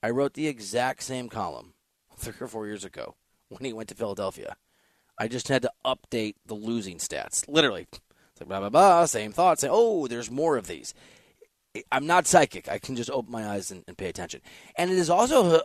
[0.00, 1.74] I wrote the exact same column
[2.16, 3.16] three or four years ago
[3.48, 4.54] when he went to Philadelphia.
[5.18, 7.48] I just had to update the losing stats.
[7.48, 7.88] Literally.
[7.90, 9.58] It's like blah, blah, blah, same thought.
[9.58, 10.94] Say, oh, there's more of these.
[11.90, 12.68] I'm not psychic.
[12.68, 14.40] I can just open my eyes and, and pay attention.
[14.76, 15.60] And it is also,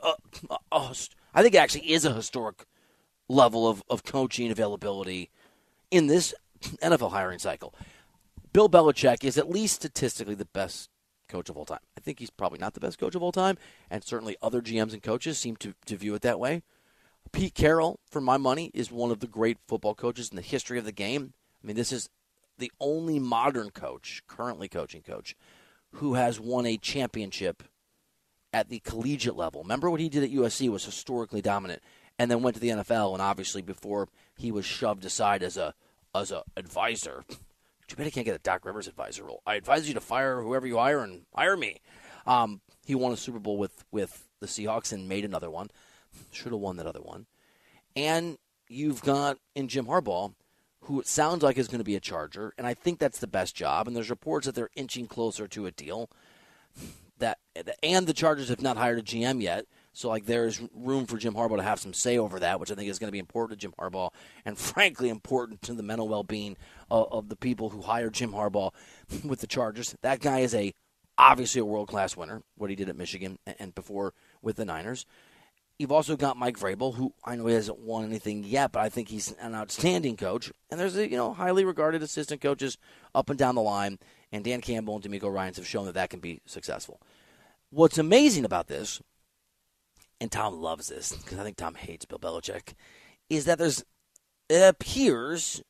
[0.71, 2.65] I think it actually is a historic
[3.27, 5.29] level of, of coaching availability
[5.91, 6.33] in this
[6.81, 7.73] NFL hiring cycle.
[8.51, 10.89] Bill Belichick is at least statistically the best
[11.27, 11.79] coach of all time.
[11.95, 13.57] I think he's probably not the best coach of all time,
[13.89, 16.63] and certainly other GMs and coaches seem to, to view it that way.
[17.31, 20.79] Pete Carroll, for my money, is one of the great football coaches in the history
[20.79, 21.33] of the game.
[21.63, 22.09] I mean, this is
[22.57, 25.35] the only modern coach, currently coaching coach,
[25.93, 27.63] who has won a championship
[28.53, 29.61] at the collegiate level.
[29.61, 31.81] Remember what he did at USC was historically dominant,
[32.17, 35.73] and then went to the NFL, and obviously before he was shoved aside as a
[36.15, 37.23] as a advisor
[37.89, 39.41] too bad I can't get a Doc Rivers advisor role.
[39.45, 41.81] I advise you to fire whoever you hire and hire me.
[42.25, 45.69] Um, he won a Super Bowl with, with the Seahawks and made another one.
[46.31, 47.25] Should have won that other one.
[47.95, 50.33] And you've got in Jim Harbaugh,
[50.89, 53.27] who it sounds like is going to be a Charger, and I think that's the
[53.27, 53.87] best job.
[53.87, 56.09] And there's reports that they're inching closer to a deal.
[57.19, 57.37] That
[57.83, 59.65] and the Chargers have not hired a GM yet.
[59.93, 62.75] So like there's room for Jim Harbaugh to have some say over that, which I
[62.75, 64.09] think is going to be important to Jim Harbaugh,
[64.45, 66.57] and frankly important to the mental well-being
[66.89, 68.71] of, of the people who hired Jim Harbaugh
[69.23, 69.95] with the Chargers.
[70.01, 70.73] That guy is a
[71.19, 72.41] obviously a world-class winner.
[72.57, 75.05] What he did at Michigan and before with the Niners.
[75.79, 78.89] You've also got Mike Vrabel, who I know he hasn't won anything yet, but I
[78.89, 80.51] think he's an outstanding coach.
[80.69, 82.77] And there's a you know highly regarded assistant coaches
[83.15, 83.97] up and down the line,
[84.31, 87.01] and Dan Campbell and DeMeco Ryans have shown that that can be successful.
[87.71, 89.01] What's amazing about this
[90.19, 92.73] and Tom loves this because I think Tom hates Bill Belichick,
[93.29, 93.83] is that there's
[94.49, 95.61] it appears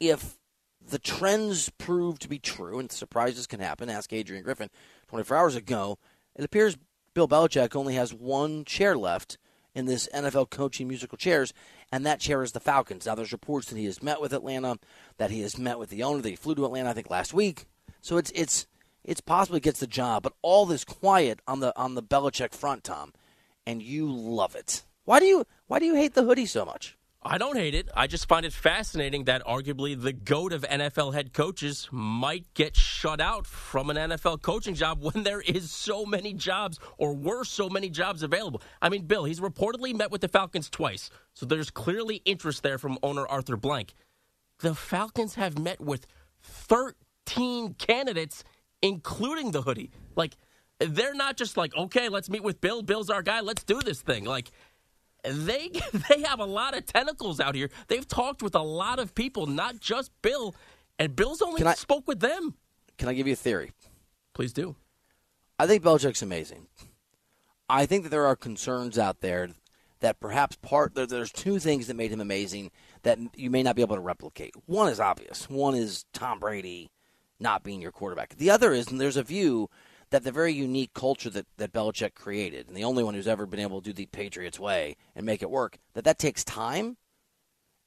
[0.00, 0.38] if
[0.80, 3.90] the trends prove to be true and surprises can happen.
[3.90, 4.70] Ask Adrian Griffin
[5.08, 5.98] 24 hours ago.
[6.36, 6.78] It appears
[7.14, 9.38] Bill Belichick only has one chair left
[9.78, 11.54] in this NFL coaching musical chairs,
[11.90, 13.06] and that chair is the Falcons.
[13.06, 14.78] Now, there's reports that he has met with Atlanta,
[15.16, 17.32] that he has met with the owner, that he flew to Atlanta, I think, last
[17.32, 17.66] week.
[18.00, 18.66] So it's it's
[19.04, 22.52] it's possible he gets the job, but all this quiet on the on the Belichick
[22.52, 23.12] front, Tom
[23.68, 24.82] and you love it.
[25.04, 26.96] Why do you why do you hate the hoodie so much?
[27.22, 27.88] I don't hate it.
[27.96, 32.76] I just find it fascinating that arguably the goat of NFL head coaches might get
[32.76, 37.42] shut out from an NFL coaching job when there is so many jobs or were
[37.42, 38.62] so many jobs available.
[38.80, 42.78] I mean, Bill, he's reportedly met with the Falcons twice, so there's clearly interest there
[42.78, 43.94] from owner Arthur Blank.
[44.60, 46.06] The Falcons have met with
[46.42, 48.44] 13 candidates,
[48.80, 49.90] including the hoodie.
[50.14, 50.36] Like,
[50.80, 52.82] they're not just like, okay, let's meet with Bill.
[52.82, 53.40] Bill's our guy.
[53.40, 54.24] Let's do this thing.
[54.24, 54.50] Like
[55.24, 55.70] they
[56.08, 57.70] they have a lot of tentacles out here.
[57.88, 60.54] They've talked with a lot of people, not just Bill.
[60.98, 62.54] And Bill's only I, spoke with them.
[62.96, 63.72] Can I give you a theory?
[64.34, 64.74] Please do.
[65.58, 66.66] I think Belichick's amazing.
[67.68, 69.50] I think that there are concerns out there
[70.00, 72.70] that perhaps part there's two things that made him amazing
[73.02, 74.54] that you may not be able to replicate.
[74.66, 75.48] One is obvious.
[75.48, 76.90] One is Tom Brady
[77.40, 78.36] not being your quarterback.
[78.36, 79.70] The other is, and there's a view
[80.10, 83.46] that the very unique culture that, that Belichick created, and the only one who's ever
[83.46, 86.96] been able to do the Patriots way and make it work, that that takes time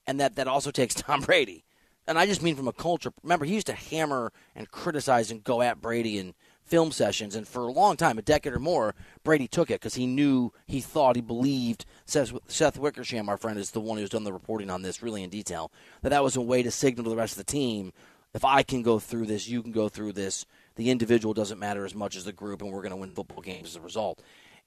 [0.05, 1.63] and that that also takes Tom Brady.
[2.07, 3.13] And I just mean from a culture.
[3.23, 7.47] Remember, he used to hammer and criticize and go at Brady in film sessions, and
[7.47, 10.79] for a long time, a decade or more, Brady took it because he knew, he
[10.79, 11.85] thought, he believed.
[12.05, 15.21] Seth, Seth Wickersham, our friend, is the one who's done the reporting on this really
[15.21, 15.71] in detail.
[16.01, 17.91] That that was a way to signal to the rest of the team,
[18.33, 20.45] if I can go through this, you can go through this.
[20.75, 23.41] The individual doesn't matter as much as the group, and we're going to win football
[23.41, 24.21] games as a result.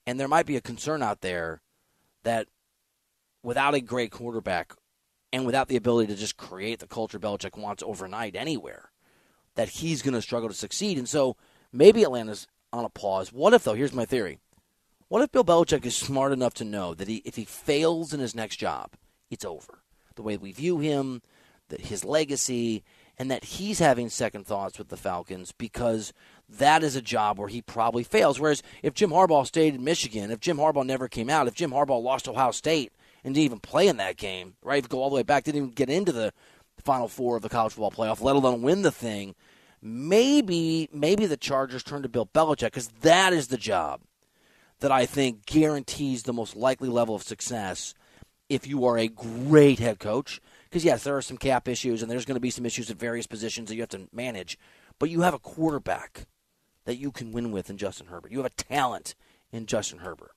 [0.05, 1.61] And there might be a concern out there
[2.23, 2.47] that
[3.43, 4.73] without a great quarterback
[5.33, 8.91] and without the ability to just create the culture Belichick wants overnight anywhere,
[9.55, 10.97] that he's going to struggle to succeed.
[10.97, 11.35] And so
[11.71, 13.33] maybe Atlanta's on a pause.
[13.33, 13.73] What if, though?
[13.73, 14.39] Here's my theory.
[15.07, 18.19] What if Bill Belichick is smart enough to know that he, if he fails in
[18.19, 18.93] his next job,
[19.29, 19.81] it's over?
[20.15, 21.21] The way we view him,
[21.69, 22.83] that his legacy,
[23.17, 26.13] and that he's having second thoughts with the Falcons because
[26.49, 28.39] that is a job where he probably fails.
[28.39, 31.71] Whereas if Jim Harbaugh stayed in Michigan, if Jim Harbaugh never came out, if Jim
[31.71, 32.91] Harbaugh lost Ohio State
[33.23, 34.87] and didn't even play in that game, right?
[34.87, 36.33] Go all the way back, didn't even get into the
[36.83, 39.33] Final Four of the college football playoff, let alone win the thing.
[39.81, 44.01] Maybe, maybe the Chargers turn to Bill Belichick because that is the job
[44.79, 47.93] that I think guarantees the most likely level of success
[48.49, 50.41] if you are a great head coach.
[50.75, 52.97] Because, yes, there are some cap issues and there's going to be some issues at
[52.97, 54.59] various positions that you have to manage,
[54.99, 56.27] but you have a quarterback
[56.83, 58.33] that you can win with in Justin Herbert.
[58.33, 59.15] You have a talent
[59.53, 60.33] in Justin Herbert.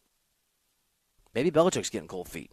[1.35, 2.53] Maybe Belichick's getting cold feet.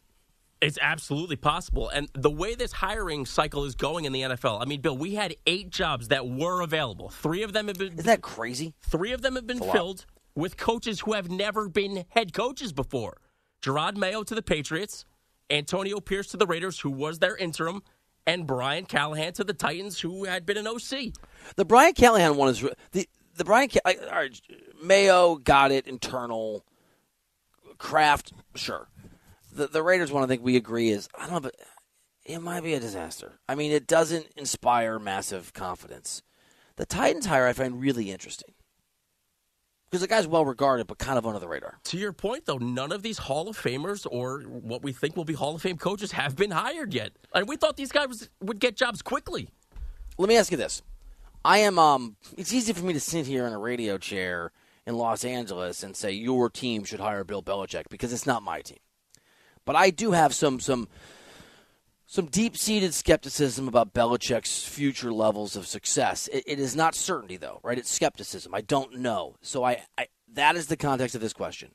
[0.62, 1.88] It's absolutely possible.
[1.90, 5.14] And the way this hiring cycle is going in the NFL, I mean, Bill, we
[5.14, 7.10] had eight jobs that were available.
[7.10, 7.94] Three of them have been.
[7.94, 8.74] Isn't that crazy?
[8.82, 13.18] Three of them have been filled with coaches who have never been head coaches before.
[13.62, 15.06] Jerod Mayo to the Patriots,
[15.50, 17.84] Antonio Pierce to the Raiders, who was their interim,
[18.26, 21.14] and Brian Callahan to the Titans, who had been an OC.
[21.56, 24.42] The Brian Callahan one is the the Brian all right,
[24.84, 26.66] Mayo got it internal.
[27.78, 28.88] Kraft, sure.
[29.52, 31.56] The the Raiders one, I think we agree is I don't know, but
[32.26, 33.40] it might be a disaster.
[33.48, 36.24] I mean, it doesn't inspire massive confidence.
[36.78, 38.54] The Titans hire I find really interesting
[39.90, 41.80] because the guy's well regarded, but kind of under the radar.
[41.86, 45.26] To your point, though, none of these Hall of Famers or what we think will
[45.26, 47.12] be Hall of Fame coaches have been hired yet.
[47.34, 49.50] And we thought these guys would get jobs quickly.
[50.18, 50.82] Let me ask you this:
[51.44, 51.80] I am.
[51.80, 54.52] Um, it's easy for me to sit here in a radio chair
[54.86, 58.62] in Los Angeles and say your team should hire Bill Belichick because it's not my
[58.62, 58.80] team.
[59.66, 60.88] But I do have some some
[62.06, 66.28] some deep seated skepticism about Belichick's future levels of success.
[66.28, 67.78] It, it is not certainty, though, right?
[67.78, 68.54] It's skepticism.
[68.54, 69.36] I don't know.
[69.42, 71.72] So I, I that is the context of this question.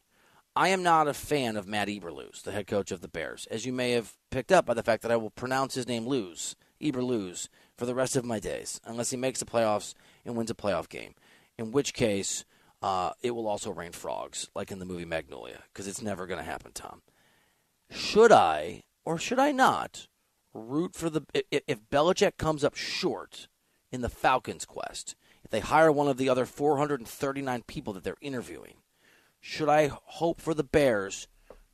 [0.57, 3.65] I am not a fan of Matt Eberflus, the head coach of the Bears, as
[3.65, 6.57] you may have picked up by the fact that I will pronounce his name lose,
[6.83, 10.55] Eberflus, for the rest of my days, unless he makes the playoffs and wins a
[10.55, 11.15] playoff game.
[11.57, 12.45] In which case,
[12.83, 16.39] uh, it will also rain frogs, like in the movie Magnolia, because it's never going
[16.39, 17.03] to happen, Tom.
[17.91, 20.09] Should I or should I not
[20.53, 23.49] root for the if, if Belichick comes up short
[23.93, 28.17] in the Falcons quest, if they hire one of the other 439 people that they're
[28.21, 28.77] interviewing,
[29.41, 31.29] should I hope for the Bears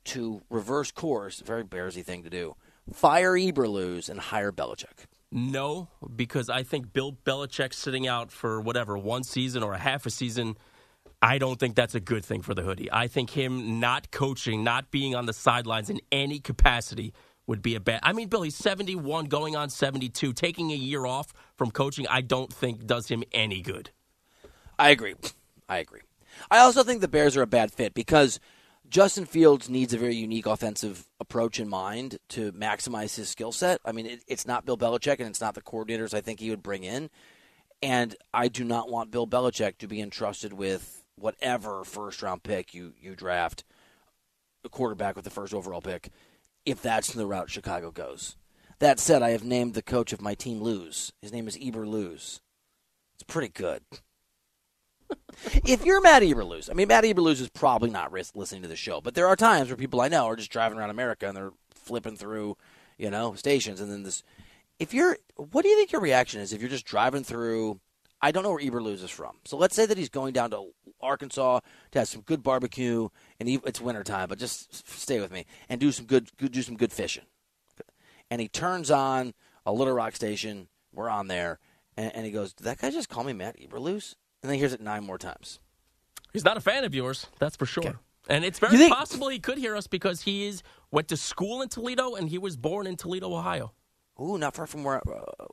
[0.05, 1.41] to reverse course?
[1.41, 2.55] Very Bearsy thing to do.
[2.93, 5.05] Fire Eberflus and hire Belichick.
[5.31, 10.05] No, because I think Bill Belichick sitting out for whatever one season or a half
[10.05, 10.55] a season.
[11.21, 12.89] I don't think that's a good thing for the hoodie.
[12.91, 17.13] I think him not coaching, not being on the sidelines in any capacity
[17.47, 18.01] would be a bad.
[18.03, 20.33] I mean, Bill, he's 71 going on 72.
[20.33, 23.89] Taking a year off from coaching, I don't think does him any good.
[24.77, 25.15] I agree.
[25.67, 26.01] I agree.
[26.51, 28.39] I also think the Bears are a bad fit because
[28.89, 33.81] Justin Fields needs a very unique offensive approach in mind to maximize his skill set.
[33.83, 36.49] I mean, it, it's not Bill Belichick and it's not the coordinators I think he
[36.51, 37.09] would bring in.
[37.81, 42.73] And I do not want Bill Belichick to be entrusted with whatever first round pick
[42.73, 43.63] you, you draft,
[44.63, 46.09] a quarterback with the first overall pick
[46.67, 48.35] if that's the route Chicago goes.
[48.79, 51.13] That said, I have named the coach of my team Lose.
[51.21, 52.41] His name is Eberflus.
[53.15, 53.81] It's pretty good.
[55.65, 58.99] if you're Matt Eberflus, I mean, Matt Eberflus is probably not listening to the show,
[58.99, 61.53] but there are times where people I know are just driving around America and they're
[61.73, 62.57] flipping through,
[62.97, 64.21] you know, stations, and then this.
[64.77, 67.79] If you're, what do you think your reaction is if you're just driving through?
[68.21, 70.73] I don't know where Eberflus is from, so let's say that he's going down to
[71.01, 71.59] Arkansas
[71.91, 75.79] to have some good barbecue, and he, it's wintertime, but just stay with me and
[75.79, 77.25] do some good, do some good fishing.
[78.29, 79.33] And he turns on
[79.65, 80.67] a Little Rock station.
[80.93, 81.59] We're on there,
[81.95, 84.59] and, and he goes, "Did that guy just call me Matt Eberflus?" And then he
[84.59, 85.59] hears it nine more times.
[86.33, 87.85] He's not a fan of yours, that's for sure.
[87.85, 87.97] Okay.
[88.29, 91.61] And it's very think- possible he could hear us because he is went to school
[91.61, 93.71] in Toledo and he was born in Toledo, Ohio.
[94.21, 95.45] Ooh, not far from where uh, uh,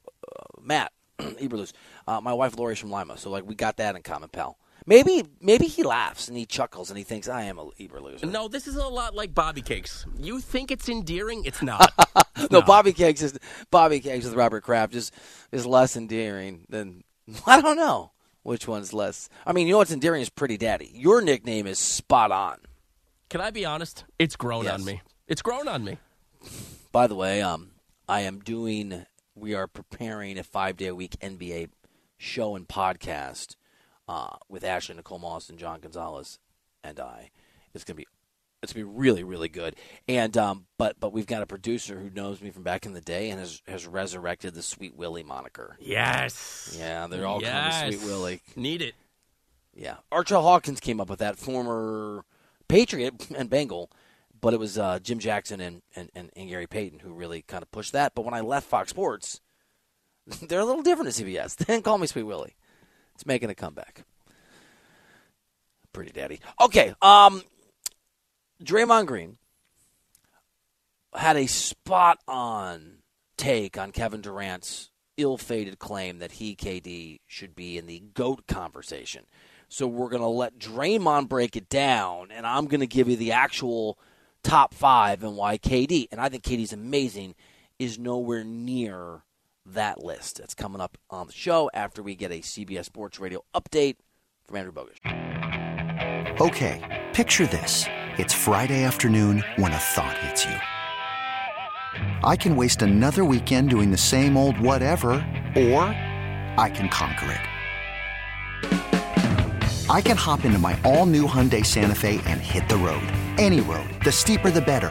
[0.60, 1.72] Matt Eberflus.
[2.06, 4.58] Uh, my wife Lori's from Lima, so like we got that in common, pal.
[4.86, 8.26] Maybe maybe he laughs and he chuckles and he thinks I am a Eber loser.
[8.26, 10.04] No, this is a lot like Bobby Cakes.
[10.18, 11.44] You think it's endearing?
[11.46, 11.90] It's not.
[12.50, 13.38] no, Bobby Cakes is
[13.70, 15.10] Bobby Cakes with Robert Kraft is
[15.52, 17.02] is less endearing than
[17.46, 18.12] I don't know
[18.42, 19.30] which one's less.
[19.46, 20.90] I mean, you know what's endearing is Pretty Daddy.
[20.94, 22.58] Your nickname is spot on.
[23.30, 24.04] Can I be honest?
[24.18, 24.74] It's grown Yes.
[24.74, 25.00] on me.
[25.26, 25.96] It's grown on me.
[26.92, 27.70] By the way, um,
[28.06, 29.06] I am doing.
[29.34, 31.70] We are preparing a five day a week NBA
[32.18, 33.56] show and podcast
[34.08, 36.38] uh, with Ashley Nicole Moss and John Gonzalez
[36.82, 37.30] and I.
[37.74, 38.06] It's gonna be.
[38.62, 39.76] It's gonna be really, really good.
[40.08, 43.00] And um, but but we've got a producer who knows me from back in the
[43.00, 45.76] day and has has resurrected the Sweet Willie moniker.
[45.80, 46.74] Yes.
[46.78, 47.84] Yeah, they're all yes.
[47.84, 48.40] me Sweet Willie.
[48.56, 48.94] Need it.
[49.76, 52.24] Yeah, Artrell Hawkins came up with that, former
[52.68, 53.90] Patriot and Bengal,
[54.40, 57.62] but it was uh, Jim Jackson and, and, and, and Gary Payton who really kind
[57.62, 58.14] of pushed that.
[58.14, 59.40] But when I left Fox Sports,
[60.42, 61.56] they're a little different at CBS.
[61.58, 62.54] They didn't call me Sweet Willie.
[63.14, 64.04] It's making a comeback.
[65.92, 66.40] Pretty daddy.
[66.60, 67.42] Okay, um,
[68.62, 69.36] Draymond Green
[71.14, 72.98] had a spot on
[73.36, 78.46] take on Kevin Durant's ill fated claim that he, KD, should be in the GOAT
[78.46, 79.24] conversation.
[79.68, 83.16] So we're going to let Draymond break it down, and I'm going to give you
[83.16, 83.98] the actual
[84.42, 87.34] top five and why KD, and I think KD's amazing,
[87.78, 89.23] is nowhere near
[89.66, 90.38] that list.
[90.38, 93.96] That's coming up on the show after we get a CBS Sports Radio update
[94.46, 94.98] from Andrew Bogus.
[96.40, 97.84] Okay, picture this.
[98.18, 100.56] It's Friday afternoon when a thought hits you.
[102.24, 105.12] I can waste another weekend doing the same old whatever,
[105.56, 105.84] or
[106.56, 107.40] I can conquer it.
[109.90, 113.06] I can hop into my all new Hyundai Santa Fe and hit the road.
[113.38, 113.88] Any road.
[114.04, 114.90] The steeper, the better.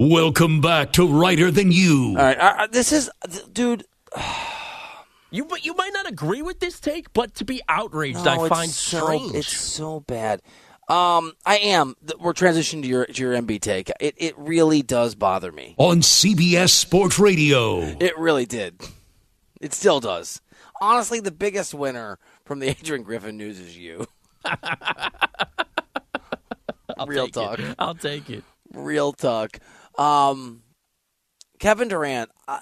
[0.00, 2.16] Welcome back to Reiter Than You.
[2.16, 3.10] All right, uh, this is,
[3.52, 3.84] dude.
[5.32, 8.48] You but you might not agree with this take, but to be outraged, No, I
[8.48, 9.32] find so, strange.
[9.36, 10.42] It's so bad.
[10.88, 11.94] Um, I am.
[12.18, 13.92] We're transitioning to your to your MB take.
[14.00, 15.76] It it really does bother me.
[15.78, 17.78] On CBS Sports Radio.
[18.00, 18.82] It really did.
[19.60, 20.40] It still does.
[20.80, 24.08] Honestly, the biggest winner from the Adrian Griffin news is you.
[27.06, 27.60] Real talk.
[27.60, 27.76] It.
[27.78, 28.42] I'll take it.
[28.72, 29.60] Real talk.
[30.00, 30.62] Um,
[31.58, 32.30] Kevin Durant.
[32.48, 32.60] I,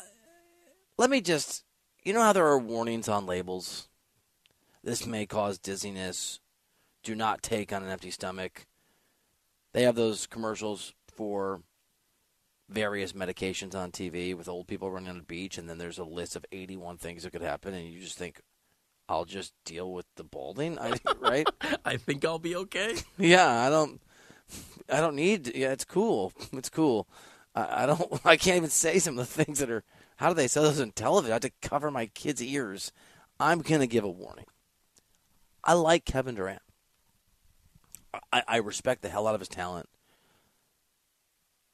[0.98, 1.64] let me just.
[2.04, 3.88] You know how there are warnings on labels.
[4.82, 6.40] This may cause dizziness.
[7.02, 8.66] Do not take on an empty stomach.
[9.72, 11.62] They have those commercials for
[12.68, 16.04] various medications on TV with old people running on the beach, and then there's a
[16.04, 18.40] list of 81 things that could happen, and you just think,
[19.08, 21.48] I'll just deal with the balding, I, right?
[21.84, 22.96] I think I'll be okay.
[23.18, 24.00] yeah, I don't.
[24.90, 25.44] I don't need.
[25.44, 26.32] To, Yeah, it's cool.
[26.52, 27.08] It's cool.
[27.54, 28.20] I, I don't.
[28.24, 29.84] I can't even say some of the things that are.
[30.16, 31.32] How do they sell those on television?
[31.32, 32.92] I have to cover my kids' ears.
[33.38, 34.46] I'm gonna give a warning.
[35.62, 36.62] I like Kevin Durant.
[38.32, 39.88] I, I respect the hell out of his talent.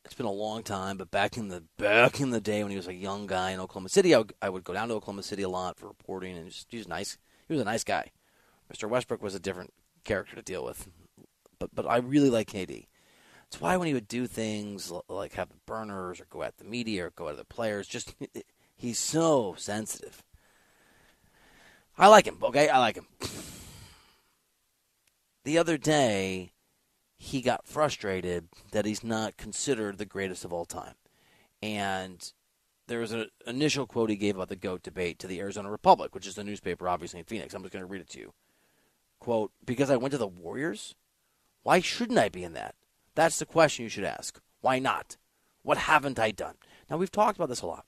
[0.04, 2.76] It's been a long time, but back in the back in the day when he
[2.76, 5.22] was a young guy in Oklahoma City, I would, I would go down to Oklahoma
[5.22, 7.16] City a lot for reporting, and just, he was nice.
[7.48, 8.10] He was a nice guy.
[8.72, 8.88] Mr.
[8.88, 9.72] Westbrook was a different
[10.04, 10.88] character to deal with,
[11.64, 12.86] but but I really like KD.
[13.44, 16.64] That's why when he would do things like have the burners or go at the
[16.64, 18.14] media or go at the players, just
[18.76, 20.22] he's so sensitive.
[21.96, 22.38] I like him.
[22.42, 23.06] Okay, I like him.
[25.44, 26.52] The other day,
[27.16, 30.94] he got frustrated that he's not considered the greatest of all time.
[31.62, 32.32] And
[32.88, 36.14] there was an initial quote he gave about the GOAT debate to the Arizona Republic,
[36.14, 37.54] which is the newspaper, obviously, in Phoenix.
[37.54, 38.32] I'm just going to read it to you.
[39.20, 40.94] Quote, because I went to the Warriors?
[41.64, 42.76] Why shouldn't I be in that?
[43.16, 44.40] That's the question you should ask.
[44.60, 45.16] Why not?
[45.62, 46.54] What haven't I done?
[46.88, 47.86] Now, we've talked about this a lot.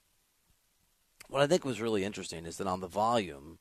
[1.29, 3.59] What I think was really interesting is that on the volume,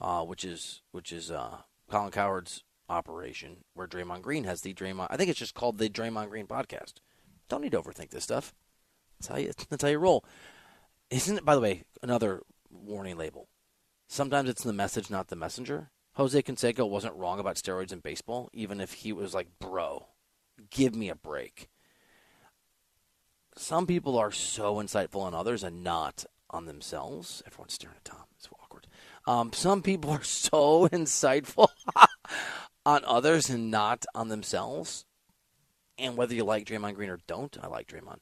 [0.00, 5.06] uh, which is which is uh, Colin Cowherd's operation where Draymond Green has the Draymond.
[5.10, 6.94] I think it's just called the Draymond Green podcast.
[7.48, 8.54] Don't need to overthink this stuff.
[9.18, 9.52] That's how you.
[9.70, 10.24] That's how you roll.
[11.10, 11.44] Isn't it?
[11.44, 13.48] By the way, another warning label.
[14.08, 15.90] Sometimes it's the message, not the messenger.
[16.16, 20.06] Jose Canseco wasn't wrong about steroids in baseball, even if he was like, "Bro,
[20.70, 21.68] give me a break."
[23.54, 27.42] Some people are so insightful on others and not on themselves.
[27.46, 28.24] Everyone's staring at Tom.
[28.36, 28.86] It's awkward.
[29.26, 31.68] Um, some people are so insightful
[32.86, 35.04] on others and not on themselves.
[35.98, 38.20] And whether you like Draymond Green or don't, I like Draymond.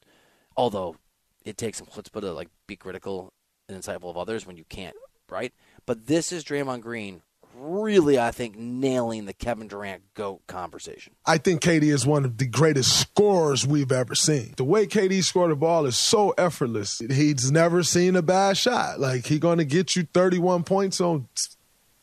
[0.57, 0.97] Although
[1.45, 3.31] it takes some chutzpah to like be critical
[3.69, 4.95] and insightful of others when you can't,
[5.29, 5.53] right?
[5.85, 7.21] But this is Draymond Green
[7.57, 11.13] really, I think, nailing the Kevin Durant GOAT conversation.
[11.25, 14.53] I think KD is one of the greatest scorers we've ever seen.
[14.57, 16.99] The way KD scored the ball is so effortless.
[16.99, 18.99] He's never seen a bad shot.
[18.99, 21.27] Like, he's going to get you 31 points on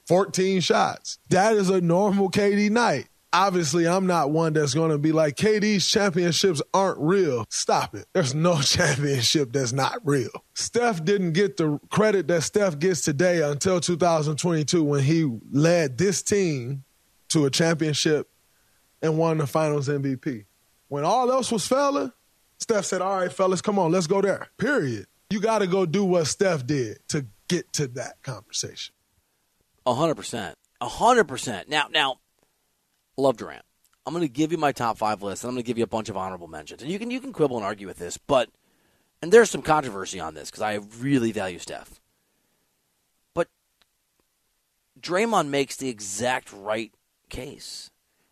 [0.06, 1.18] 14 shots.
[1.30, 3.08] That is a normal KD night.
[3.34, 7.46] Obviously, I'm not one that's going to be like, KD's championships aren't real.
[7.48, 8.06] Stop it.
[8.12, 10.30] There's no championship that's not real.
[10.54, 16.22] Steph didn't get the credit that Steph gets today until 2022 when he led this
[16.22, 16.84] team
[17.30, 18.28] to a championship
[19.00, 20.44] and won the finals MVP.
[20.88, 22.12] When all else was failing,
[22.58, 24.48] Steph said, All right, fellas, come on, let's go there.
[24.58, 25.06] Period.
[25.30, 28.94] You got to go do what Steph did to get to that conversation.
[29.86, 30.56] A hundred percent.
[30.80, 31.68] A hundred percent.
[31.68, 32.18] Now, now,
[33.16, 33.64] love Durant.
[34.04, 35.84] I'm going to give you my top five list, and I'm going to give you
[35.84, 36.82] a bunch of honorable mentions.
[36.82, 38.48] And you can you can quibble and argue with this, but
[39.20, 42.00] and there's some controversy on this because I really value Steph.
[43.34, 43.48] But
[45.00, 46.92] Draymond makes the exact right
[47.28, 47.90] case.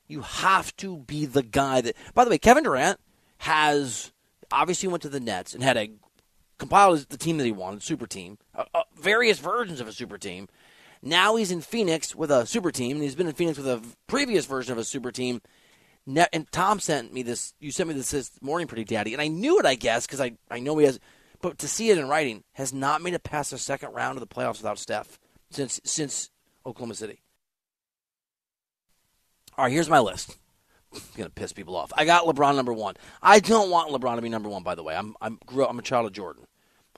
[0.08, 1.96] You have to be the guy that.
[2.14, 2.98] By the way, Kevin Durant
[3.38, 4.12] has
[4.50, 5.92] obviously went to the Nets and had a
[6.58, 10.18] compiled the team that he wanted, super team, uh, uh, various versions of a super
[10.18, 10.48] team
[11.02, 13.82] now he's in Phoenix with a super team, and he's been in Phoenix with a
[14.06, 15.40] previous version of a super team.
[16.06, 17.54] And Tom sent me this.
[17.60, 20.20] You sent me this this morning, pretty daddy, and I knew it, I guess, because
[20.20, 20.98] I I know he has.
[21.42, 24.20] But to see it in writing, has not made it past the second round of
[24.20, 25.18] the playoffs without Steph
[25.50, 26.30] since since
[26.66, 27.22] Oklahoma City.
[29.56, 30.36] All right, here's my list.
[30.92, 31.92] I'm gonna piss people off.
[31.96, 32.96] I got LeBron number one.
[33.22, 34.62] I don't want LeBron to be number one.
[34.62, 36.44] By the way, I'm I'm I'm a child of Jordan.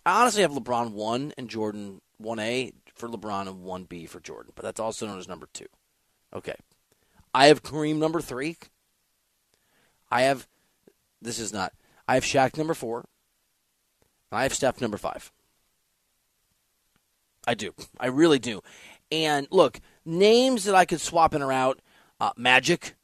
[0.06, 2.72] I honestly have LeBron one and Jordan one A
[3.02, 5.66] for LeBron and 1B for Jordan, but that's also known as number two.
[6.32, 6.54] Okay.
[7.34, 8.58] I have Kareem number three.
[10.08, 10.46] I have,
[11.20, 11.72] this is not,
[12.06, 13.04] I have Shaq number four.
[14.30, 15.32] I have Steph number five.
[17.44, 17.74] I do.
[17.98, 18.60] I really do.
[19.10, 21.80] And look, names that I could swap in or out
[22.20, 22.94] uh, Magic.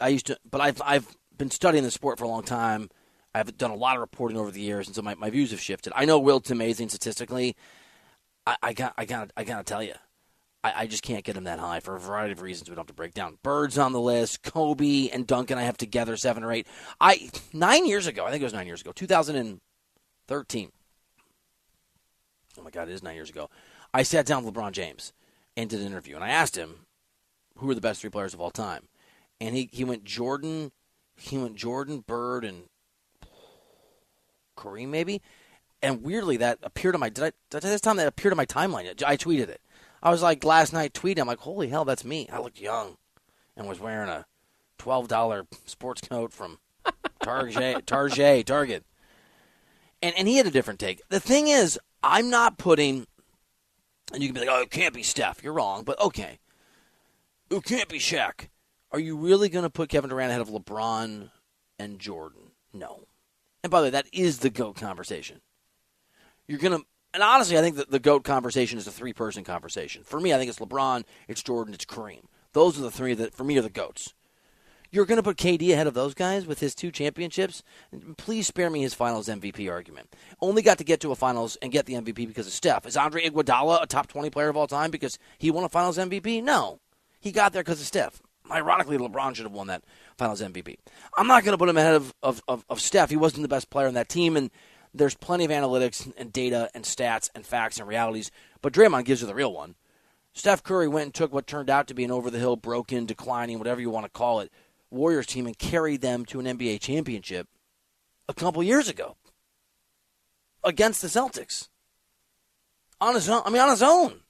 [0.00, 2.90] I used to, but I've, I've been studying the sport for a long time.
[3.32, 5.60] I've done a lot of reporting over the years, and so my, my views have
[5.60, 5.92] shifted.
[5.94, 7.54] I know Wilt's amazing statistically.
[8.46, 9.94] I, I got I got I gotta tell you,
[10.62, 12.68] I, I, just can't get him that high for a variety of reasons.
[12.68, 13.38] We don't have to break down.
[13.42, 15.58] Birds on the list, Kobe and Duncan.
[15.58, 16.66] I have together seven or eight.
[17.00, 20.72] I nine years ago, I think it was nine years ago, 2013.
[22.58, 23.50] Oh my God, it is nine years ago.
[23.92, 25.12] I sat down with LeBron James
[25.56, 26.86] and did an interview, and I asked him
[27.58, 28.88] who are the best three players of all time,
[29.40, 30.72] and he he went Jordan,
[31.16, 32.64] he went Jordan, Bird, and
[34.56, 35.22] Kareem maybe.
[35.82, 38.36] And weirdly, that appeared on my did I, did I this time that appeared on
[38.36, 39.02] my timeline.
[39.04, 39.60] I tweeted it.
[40.02, 41.20] I was like last night tweeting.
[41.20, 42.28] I'm like, holy hell, that's me.
[42.32, 42.96] I looked young,
[43.56, 44.26] and was wearing a
[44.78, 46.58] twelve dollar sports coat from
[47.22, 48.84] Target, Target, Target.
[50.02, 51.02] And and he had a different take.
[51.08, 53.06] The thing is, I'm not putting.
[54.12, 55.42] And you can be like, oh, it can't be Steph.
[55.42, 56.38] You're wrong, but okay.
[57.50, 58.48] It can't be Shaq.
[58.92, 61.30] Are you really going to put Kevin Durant ahead of LeBron
[61.78, 62.52] and Jordan.
[62.72, 63.06] No.
[63.62, 65.40] And by the way, that is the GOAT conversation.
[66.48, 69.44] You're going to, and honestly, I think that the GOAT conversation is a three person
[69.44, 70.02] conversation.
[70.04, 72.24] For me, I think it's LeBron, it's Jordan, it's Kareem.
[72.52, 74.14] Those are the three that, for me, are the GOATs.
[74.90, 77.62] You're going to put KD ahead of those guys with his two championships?
[78.16, 80.14] Please spare me his finals MVP argument.
[80.40, 82.86] Only got to get to a finals and get the MVP because of Steph.
[82.86, 85.98] Is Andre Iguodala a top 20 player of all time because he won a finals
[85.98, 86.42] MVP?
[86.42, 86.80] No.
[87.20, 88.22] He got there because of Steph.
[88.50, 89.82] Ironically, LeBron should have won that
[90.16, 90.76] finals MVP.
[91.16, 93.10] I'm not going to put him ahead of, of, of, of Steph.
[93.10, 94.50] He wasn't the best player on that team, and
[94.96, 98.30] there's plenty of analytics and data and stats and facts and realities,
[98.62, 99.74] but Draymond gives you the real one.
[100.32, 103.06] Steph Curry went and took what turned out to be an over the hill, broken,
[103.06, 104.52] declining, whatever you want to call it,
[104.90, 107.48] Warriors team and carried them to an NBA championship
[108.28, 109.16] a couple years ago
[110.62, 111.68] against the Celtics.
[113.00, 113.42] On his own.
[113.44, 114.20] I mean, on his own.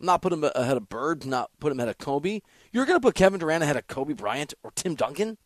[0.00, 2.40] Not put him ahead of Bird, not put him ahead of Kobe.
[2.72, 5.38] You're going to put Kevin Durant ahead of Kobe Bryant or Tim Duncan?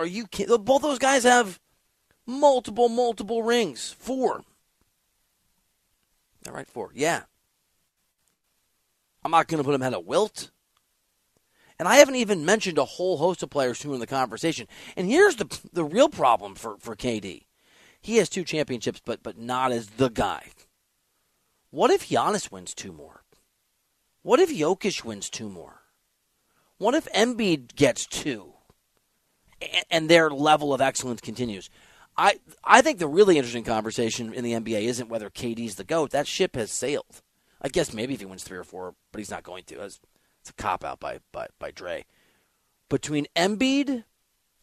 [0.00, 0.56] Are you kidding?
[0.64, 1.60] Both those guys have
[2.26, 3.94] multiple, multiple rings.
[3.98, 4.42] Four.
[6.46, 6.90] All right, four.
[6.94, 7.24] Yeah.
[9.22, 10.52] I'm not going to put him ahead of Wilt.
[11.78, 14.66] And I haven't even mentioned a whole host of players who are in the conversation.
[14.96, 17.42] And here's the the real problem for, for KD.
[18.00, 20.46] He has two championships, but but not as the guy.
[21.68, 23.22] What if Giannis wins two more?
[24.22, 25.82] What if Jokic wins two more?
[26.78, 28.54] What if Embiid gets two?
[29.90, 31.70] And their level of excellence continues.
[32.16, 36.10] I I think the really interesting conversation in the NBA isn't whether KD's the GOAT.
[36.10, 37.22] That ship has sailed.
[37.62, 39.82] I guess maybe if he wins three or four, but he's not going to.
[39.82, 40.00] It's
[40.48, 42.06] a cop out by, by, by Dre.
[42.88, 44.04] Between Embiid,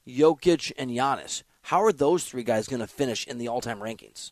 [0.07, 3.79] Jokic, and Giannis, how are those three guys going to finish in the all time
[3.79, 4.31] rankings?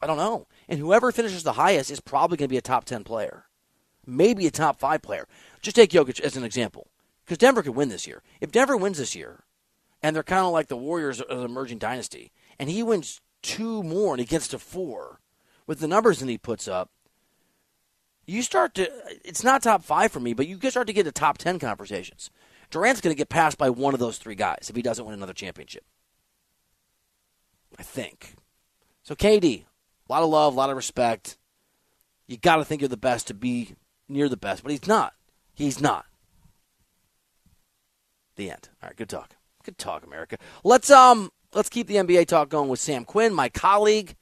[0.00, 0.46] I don't know.
[0.68, 3.46] And whoever finishes the highest is probably going to be a top 10 player,
[4.06, 5.26] maybe a top five player.
[5.62, 6.88] Just take Jokic as an example,
[7.24, 8.22] because Denver could win this year.
[8.40, 9.44] If Denver wins this year,
[10.06, 12.30] and they're kind of like the Warriors of an emerging dynasty,
[12.60, 15.20] and he wins two more and he gets to four
[15.66, 16.90] with the numbers that he puts up,
[18.24, 18.88] you start to
[19.24, 22.30] it's not top five for me, but you start to get to top ten conversations.
[22.70, 25.14] Durant's going to get passed by one of those three guys if he doesn't win
[25.14, 25.82] another championship.
[27.76, 28.36] I think.
[29.02, 31.36] So KD, a lot of love, a lot of respect.
[32.28, 33.74] You got to think you're the best to be
[34.08, 35.14] near the best, but he's not.
[35.52, 36.06] He's not.
[38.36, 38.68] The end.
[38.80, 39.34] All right, good talk.
[39.66, 40.36] Good talk, America.
[40.62, 44.14] Let's um let's keep the NBA talk going with Sam Quinn, my colleague,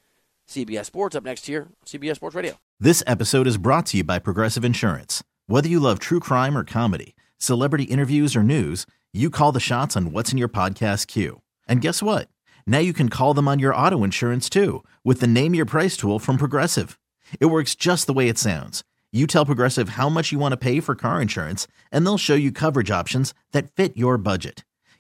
[0.49, 2.55] CBS Sports, up next here, CBS Sports Radio.
[2.81, 5.23] This episode is brought to you by Progressive Insurance.
[5.47, 9.99] Whether you love true crime or comedy, celebrity interviews or news, you call the shots
[9.99, 11.43] on what's in your podcast queue.
[11.69, 12.29] And guess what?
[12.67, 15.99] Now you can call them on your auto insurance too with the Name Your Price
[15.99, 16.99] tool from Progressive.
[17.39, 18.83] It works just the way it sounds.
[19.13, 22.35] You tell Progressive how much you want to pay for car insurance, and they'll show
[22.35, 24.65] you coverage options that fit your budget.